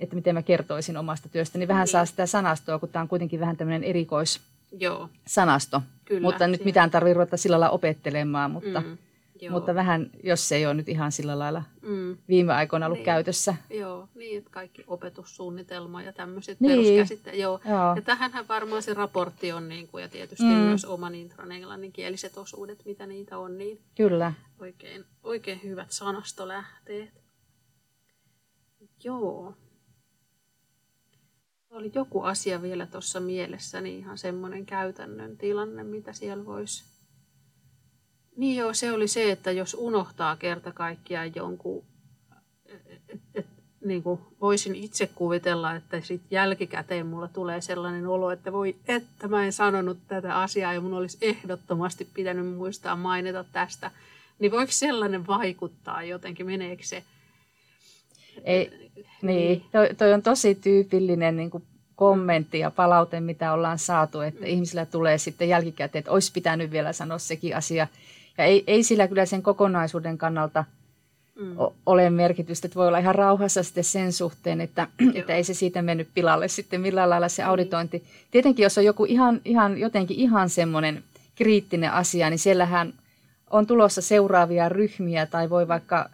että 0.00 0.14
miten 0.16 0.34
mä 0.34 0.42
kertoisin 0.42 0.96
omasta 0.96 1.28
työstä, 1.28 1.58
niin 1.58 1.68
vähän 1.68 1.84
niin. 1.84 1.92
saa 1.92 2.06
sitä 2.06 2.26
sanastoa, 2.26 2.78
kun 2.78 2.88
tämä 2.88 3.02
on 3.02 3.08
kuitenkin 3.08 3.40
vähän 3.40 3.56
tämmöinen 3.56 3.84
erikois, 3.84 4.40
Joo, 4.78 5.08
sanasto. 5.26 5.82
kyllä. 6.04 6.20
mutta 6.20 6.46
nyt 6.46 6.64
mitään 6.64 6.90
tarvitse 6.90 7.14
ruveta 7.14 7.36
sillä 7.36 7.60
lailla 7.60 7.74
opettelemaan, 7.74 8.50
mutta, 8.50 8.80
Mm, 8.80 8.98
joo. 9.42 9.52
mutta 9.52 9.74
vähän, 9.74 10.10
jos 10.24 10.48
se 10.48 10.56
ei 10.56 10.66
ole 10.66 10.74
nyt 10.74 10.88
ihan 10.88 11.12
sillä 11.12 11.38
lailla 11.38 11.62
mm, 11.82 12.16
viime 12.28 12.52
aikoina 12.52 12.86
ollut 12.86 12.98
Niin. 12.98 13.04
käytössä. 13.04 13.54
joo, 13.70 14.08
niin, 14.14 14.38
että 14.38 14.50
kaikki 14.50 14.84
opetussuunnitelma 14.86 16.02
ja 16.02 16.12
tämmöiset 16.12 16.60
Niin. 16.60 16.70
peruskäsitteet. 16.72 17.38
Joo. 17.38 17.60
Joo, 17.64 17.94
Ja 17.96 18.02
tähänhän 18.02 18.48
varmaan 18.48 18.82
se 18.82 18.94
raportti 18.94 19.52
on, 19.52 19.68
niin 19.68 19.88
kuin, 19.88 20.02
ja 20.02 20.08
tietysti 20.08 20.44
Mm. 20.44 20.50
myös 20.50 20.84
oman 20.84 21.14
intran 21.14 21.52
englanninkieliset 21.52 22.38
osuudet, 22.38 22.82
mitä 22.84 23.06
niitä 23.06 23.38
on, 23.38 23.58
niin 23.58 23.80
kyllä. 23.96 24.32
oikein, 24.58 25.04
oikein 25.22 25.60
hyvät 25.64 25.90
sanastolähteet. 25.90 27.20
Joo. 29.04 29.54
Oli 31.70 31.90
joku 31.94 32.22
asia 32.22 32.62
vielä 32.62 32.86
tuossa 32.86 33.20
mielessäni, 33.20 33.98
ihan 33.98 34.18
semmoinen 34.18 34.66
käytännön 34.66 35.36
tilanne, 35.36 35.82
mitä 35.82 36.12
siellä 36.12 36.44
voisi... 36.46 36.84
Niin 38.40 38.56
joo, 38.56 38.74
se 38.74 38.92
oli 38.92 39.08
se, 39.08 39.30
että 39.32 39.50
jos 39.50 39.76
unohtaa 39.78 40.36
kerta 40.36 40.72
kaikkiaan 40.72 41.34
jonkun, 41.34 41.84
et, 43.08 43.20
et, 43.34 43.46
niin 43.84 44.02
kuin 44.02 44.20
voisin 44.40 44.74
itse 44.74 45.06
kuvitella, 45.06 45.74
että 45.74 46.00
sit 46.00 46.20
jälkikäteen 46.30 47.06
mulla 47.06 47.28
tulee 47.28 47.60
sellainen 47.60 48.06
olo, 48.06 48.30
että 48.30 48.52
voi, 48.52 48.76
että 48.88 49.28
mä 49.28 49.44
en 49.44 49.52
sanonut 49.52 49.98
tätä 50.08 50.38
asiaa 50.38 50.72
ja 50.74 50.80
mun 50.80 50.94
olisi 50.94 51.18
ehdottomasti 51.20 52.08
pitänyt 52.14 52.46
muistaa 52.56 52.96
mainita 52.96 53.44
tästä, 53.52 53.90
niin 54.38 54.52
voiko 54.52 54.72
sellainen 54.72 55.26
vaikuttaa 55.26 56.02
jotenkin, 56.02 56.46
meneekö 56.46 56.82
se? 56.84 57.04
Ei, 58.44 58.90
niin, 59.22 59.64
toi, 59.72 59.94
toi 59.94 60.12
on 60.12 60.22
tosi 60.22 60.54
tyypillinen 60.54 61.36
niin 61.36 61.50
kuin 61.50 61.64
kommentti 61.96 62.58
ja 62.58 62.70
palaute, 62.70 63.20
mitä 63.20 63.52
ollaan 63.52 63.78
saatu, 63.78 64.20
että 64.20 64.40
Mm. 64.40 64.46
ihmisillä 64.46 64.86
tulee 64.86 65.18
sitten 65.18 65.48
jälkikäteen, 65.48 66.00
että 66.00 66.12
olisi 66.12 66.32
pitänyt 66.32 66.70
vielä 66.70 66.92
sanoa 66.92 67.18
sekin 67.18 67.56
asia. 67.56 67.86
Ja 68.40 68.46
ei, 68.46 68.64
ei 68.66 68.82
sillä 68.82 69.08
kyllä 69.08 69.26
sen 69.26 69.42
kokonaisuuden 69.42 70.18
kannalta 70.18 70.64
Mm. 71.40 71.56
ole 71.86 72.10
merkitystä, 72.10 72.66
että 72.66 72.74
voi 72.78 72.88
olla 72.88 72.98
ihan 72.98 73.14
rauhassa 73.14 73.62
sitten 73.62 73.84
sen 73.84 74.12
suhteen, 74.12 74.60
että, 74.60 74.86
että 75.14 75.34
ei 75.34 75.44
se 75.44 75.54
siitä 75.54 75.82
mennyt 75.82 76.08
pilalle 76.14 76.48
sitten 76.48 76.80
millään 76.80 77.10
lailla 77.10 77.28
se 77.28 77.42
Niin. 77.42 77.48
auditointi. 77.48 78.04
Tietenkin 78.30 78.62
jos 78.62 78.78
on 78.78 78.84
joku 78.84 79.04
ihan, 79.04 79.40
ihan 79.44 79.78
jotenkin 79.78 80.16
ihan 80.16 80.50
semmoinen 80.50 81.02
kriittinen 81.34 81.92
asia, 81.92 82.30
niin 82.30 82.38
siellähän 82.38 82.92
on 83.50 83.66
tulossa 83.66 84.00
seuraavia 84.02 84.68
ryhmiä 84.68 85.26
tai 85.26 85.50
voi 85.50 85.68
vaikka 85.68 86.10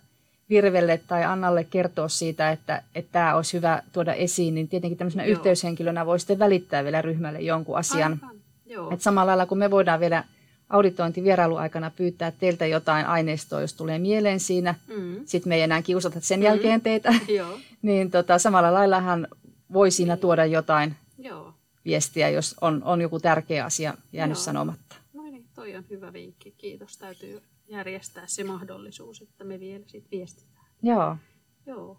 Virvelle 0.51 1.01
tai 1.09 1.25
Annalle 1.25 1.65
kertoa 1.65 2.09
siitä, 2.09 2.51
että, 2.51 2.83
että 2.95 3.13
tämä 3.13 3.35
olisi 3.35 3.57
hyvä 3.57 3.83
tuoda 3.93 4.15
esiin, 4.15 4.55
niin 4.55 4.69
tietenkin 4.69 4.99
tämmöisenä 4.99 5.25
Joo. 5.25 5.33
yhteyshenkilönä 5.33 6.07
voi 6.07 6.19
sitten 6.19 6.39
välittää 6.39 6.85
vielä 6.85 7.03
ryhmälle 7.03 7.41
jonkun 7.41 7.79
asian. 7.79 8.19
Aivan, 8.23 8.37
joo. 8.67 8.91
Et 8.91 9.01
samalla 9.01 9.27
lailla 9.31 9.47
kun 9.47 9.59
me 9.59 9.71
voidaan 9.71 10.01
vielä 10.01 10.25
auditointivierailuaikana 10.69 11.91
pyytää 11.97 12.31
teiltä 12.31 12.67
jotain 12.67 13.07
aineistoa, 13.07 13.61
jos 13.61 13.75
tulee 13.75 13.99
mieleen 13.99 14.41
siinä, 14.41 14.75
Mm. 14.97 15.21
sitten 15.25 15.49
me 15.49 15.55
ei 15.57 15.63
enää 15.63 15.83
kiusata 15.83 16.21
sen 16.21 16.41
Mm. 16.41 16.45
jälkeen 16.45 16.81
teitä, 16.81 17.15
Joo, 17.39 17.59
niin 17.83 18.11
tota, 18.11 18.39
samalla 18.39 18.73
laillahan 18.75 19.29
voi 19.73 19.91
siinä 19.91 20.17
tuoda 20.17 20.45
jotain 20.47 20.95
joo. 21.19 21.55
viestiä, 21.85 22.29
jos 22.29 22.57
on, 22.61 22.83
on 22.85 23.01
joku 23.01 23.21
tärkeä 23.21 23.65
asia 23.65 23.95
jäänyt 24.13 24.37
Joo. 24.37 24.43
sanomatta. 24.45 24.97
No 25.13 25.23
niin, 25.23 25.45
toi 25.55 25.77
on 25.77 25.85
hyvä 25.91 26.13
vinkki. 26.13 26.55
Kiitos. 26.59 26.99
Täytyy 26.99 27.43
järjestää 27.69 28.25
se 28.27 28.45
mahdollisuus, 28.45 29.23
että 29.23 29.45
me 29.45 29.61
vielä 29.61 29.85
sit 29.87 30.11
viestitään. 30.11 30.67
Joo. 30.83 31.17
Joo. 31.67 31.99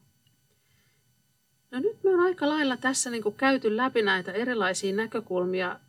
No 1.71 1.79
nyt 1.79 2.03
me 2.03 2.09
on 2.09 2.19
aika 2.19 2.49
lailla 2.49 2.77
tässä 2.77 3.09
niin 3.09 3.23
käyty 3.37 3.77
läpi 3.77 4.01
näitä 4.01 4.31
erilaisia 4.31 4.95
näkökulmia. 4.95 5.79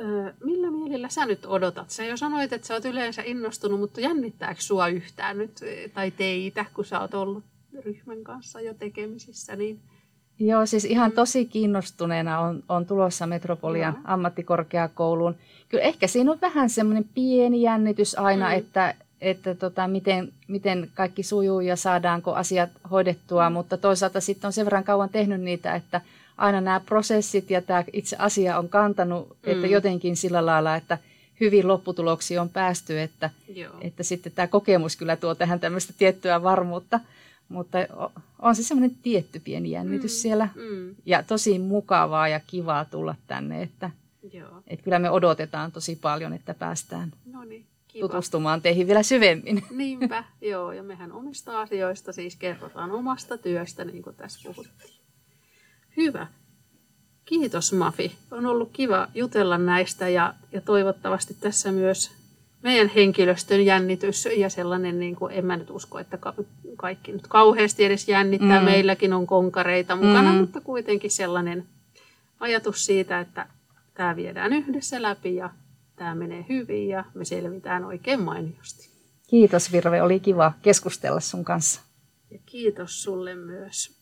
Öö, 0.00 0.32
millä 0.44 0.70
mielillä 0.70 1.08
sä 1.08 1.26
nyt 1.26 1.46
odotat? 1.46 1.90
Sä 1.90 2.04
jo 2.04 2.16
sanoit, 2.16 2.52
että 2.52 2.66
sä 2.66 2.74
oot 2.74 2.84
yleensä 2.84 3.22
innostunut, 3.24 3.80
mutta 3.80 4.00
jännittääkö 4.00 4.60
sua 4.60 4.88
yhtään 4.88 5.38
nyt, 5.38 5.60
tai 5.94 6.10
teitä, 6.10 6.64
kun 6.74 6.84
sä 6.84 7.00
oot 7.00 7.14
ollut 7.14 7.44
ryhmän 7.84 8.24
kanssa 8.24 8.60
jo 8.60 8.74
tekemisissä, 8.74 9.56
niin 9.56 9.80
Joo, 10.38 10.66
siis 10.66 10.84
ihan 10.84 11.12
tosi 11.12 11.44
kiinnostuneena 11.44 12.40
on, 12.40 12.62
on 12.68 12.86
tulossa 12.86 13.26
Metropolian 13.26 13.94
Joo. 13.94 14.02
ammattikorkeakouluun. 14.04 15.34
Kyllä 15.68 15.84
ehkä 15.84 16.06
siinä 16.06 16.32
on 16.32 16.38
vähän 16.40 16.70
semmoinen 16.70 17.04
pieni 17.14 17.62
jännitys 17.62 18.18
aina, 18.18 18.46
Mm. 18.46 18.52
mm. 18.52 18.58
että, 18.58 18.94
että 19.20 19.54
tota, 19.54 19.88
miten, 19.88 20.32
miten 20.48 20.90
kaikki 20.94 21.22
sujuu 21.22 21.60
ja 21.60 21.76
saadaanko 21.76 22.34
asiat 22.34 22.70
hoidettua, 22.90 23.50
Mm. 23.50 23.52
mutta 23.52 23.76
toisaalta 23.76 24.20
sitten 24.20 24.48
on 24.48 24.52
sen 24.52 24.64
verran 24.66 24.84
kauan 24.84 25.08
tehnyt 25.08 25.40
niitä, 25.40 25.74
että 25.74 26.00
aina 26.36 26.60
nämä 26.60 26.80
prosessit 26.80 27.50
ja 27.50 27.62
tämä 27.62 27.84
itse 27.92 28.16
asia 28.18 28.58
on 28.58 28.68
kantanut, 28.68 29.28
mm. 29.28 29.52
että 29.52 29.66
jotenkin 29.66 30.16
sillä 30.16 30.46
lailla, 30.46 30.76
että 30.76 30.98
hyvin 31.40 31.68
lopputuloksiin 31.68 32.40
on 32.40 32.48
päästy, 32.48 33.00
että, 33.00 33.30
joo. 33.48 33.74
että 33.80 34.02
sitten 34.02 34.32
tämä 34.32 34.46
kokemus 34.46 34.96
kyllä 34.96 35.16
tuo 35.16 35.34
tähän 35.34 35.60
tämmöistä 35.60 35.92
tiettyä 35.98 36.42
varmuutta, 36.42 37.00
mutta 37.48 37.78
on 38.38 38.56
se 38.56 38.62
semmoinen 38.62 38.96
tietty 39.02 39.40
pieni 39.40 39.70
jännitys 39.70 40.12
Mm. 40.12 40.18
siellä 40.22 40.48
Mm, 40.54 40.94
ja 41.06 41.22
tosi 41.22 41.58
mukavaa 41.58 42.28
ja 42.28 42.40
kivaa 42.46 42.84
tulla 42.84 43.14
tänne, 43.26 43.62
että, 43.62 43.90
joo. 44.32 44.62
että 44.66 44.84
kyllä 44.84 44.98
me 44.98 45.10
odotetaan 45.10 45.72
tosi 45.72 45.96
paljon, 45.96 46.32
että 46.32 46.54
päästään 46.54 47.12
No 47.32 47.44
niin, 47.44 47.66
kiva. 47.88 48.08
tutustumaan 48.08 48.62
teihin 48.62 48.86
vielä 48.86 49.02
syvemmin. 49.02 49.62
Niinpä, 49.70 50.24
joo. 50.40 50.72
Ja 50.72 50.82
mehän 50.82 51.12
omista 51.12 51.60
asioista 51.60 52.12
siis 52.12 52.36
kerrotaan 52.36 52.90
omasta 52.90 53.38
työstä, 53.38 53.84
niin 53.84 54.02
kuin 54.02 54.16
tässä 54.16 54.40
puhuttiin. 54.44 55.05
Hyvä. 55.96 56.26
Kiitos 57.24 57.72
Mafi. 57.72 58.16
On 58.30 58.46
ollut 58.46 58.70
kiva 58.72 59.08
jutella 59.14 59.58
näistä 59.58 60.08
ja, 60.08 60.34
ja 60.52 60.60
toivottavasti 60.60 61.36
tässä 61.40 61.72
myös 61.72 62.12
meidän 62.62 62.88
henkilöstön 62.88 63.64
jännitys 63.64 64.28
ja 64.36 64.50
sellainen, 64.50 65.00
niin 65.00 65.16
kuin, 65.16 65.32
en 65.32 65.46
mä 65.46 65.56
nyt 65.56 65.70
usko, 65.70 65.98
että 65.98 66.16
ka- 66.16 66.34
kaikki 66.76 67.12
nyt 67.12 67.26
kauheasti 67.26 67.84
edes 67.84 68.08
jännittää. 68.08 68.60
Mm. 68.60 68.64
Meilläkin 68.64 69.12
on 69.12 69.26
konkareita 69.26 69.96
mukana, 69.96 70.32
mm. 70.32 70.38
mutta 70.38 70.60
kuitenkin 70.60 71.10
sellainen 71.10 71.66
ajatus 72.40 72.86
siitä, 72.86 73.20
että 73.20 73.46
tämä 73.94 74.16
viedään 74.16 74.52
yhdessä 74.52 75.02
läpi 75.02 75.34
ja 75.34 75.50
tämä 75.96 76.14
menee 76.14 76.46
hyvin 76.48 76.88
ja 76.88 77.04
me 77.14 77.24
selvitään 77.24 77.84
oikein 77.84 78.20
mainiosti. 78.20 78.90
Kiitos 79.26 79.72
Virve, 79.72 80.02
oli 80.02 80.20
kiva 80.20 80.52
keskustella 80.62 81.20
sun 81.20 81.44
kanssa. 81.44 81.80
Ja 82.30 82.38
kiitos 82.46 83.02
sulle 83.02 83.34
myös. 83.34 83.95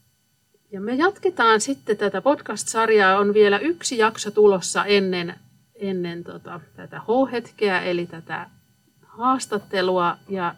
Ja 0.74 0.80
me 0.80 0.94
jatketaan 0.94 1.60
sitten 1.60 1.96
tätä 1.96 2.22
podcast-sarjaa. 2.22 3.18
On 3.18 3.34
vielä 3.34 3.58
yksi 3.58 3.98
jakso 3.98 4.30
tulossa 4.30 4.84
ennen, 4.84 5.34
ennen 5.74 6.24
tota, 6.24 6.60
tätä 6.76 7.00
H-hetkeä, 7.00 7.80
eli 7.80 8.06
tätä 8.06 8.46
haastattelua. 9.06 10.16
Ja 10.28 10.54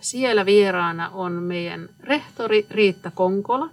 siellä 0.00 0.46
vieraana 0.46 1.08
on 1.08 1.32
meidän 1.32 1.88
rehtori 2.00 2.66
Riitta 2.70 3.10
Konkola. 3.14 3.70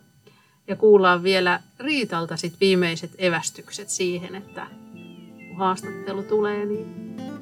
Ja 0.67 0.75
kuullaan 0.75 1.23
vielä 1.23 1.59
Riitalta 1.79 2.37
sit 2.37 2.53
viimeiset 2.61 3.11
evästykset 3.17 3.89
siihen, 3.89 4.35
että 4.35 4.67
kun 5.47 5.57
haastattelu 5.57 6.23
tulee, 6.23 6.65
niin 6.65 6.87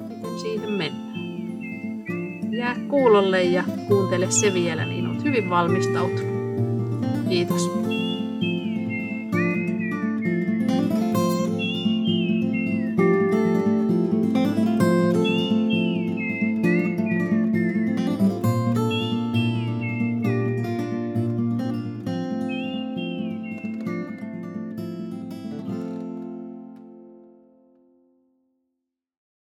miten 0.08 0.40
siihen 0.40 0.70
mennään. 0.70 1.14
Jää 2.52 2.76
kuulolle 2.88 3.42
ja 3.42 3.64
kuuntele 3.88 4.30
se 4.30 4.54
vielä, 4.54 4.84
niin 4.84 5.06
olet 5.06 5.24
hyvin 5.24 5.50
valmistautunut. 5.50 6.34
Kiitos. 7.28 8.03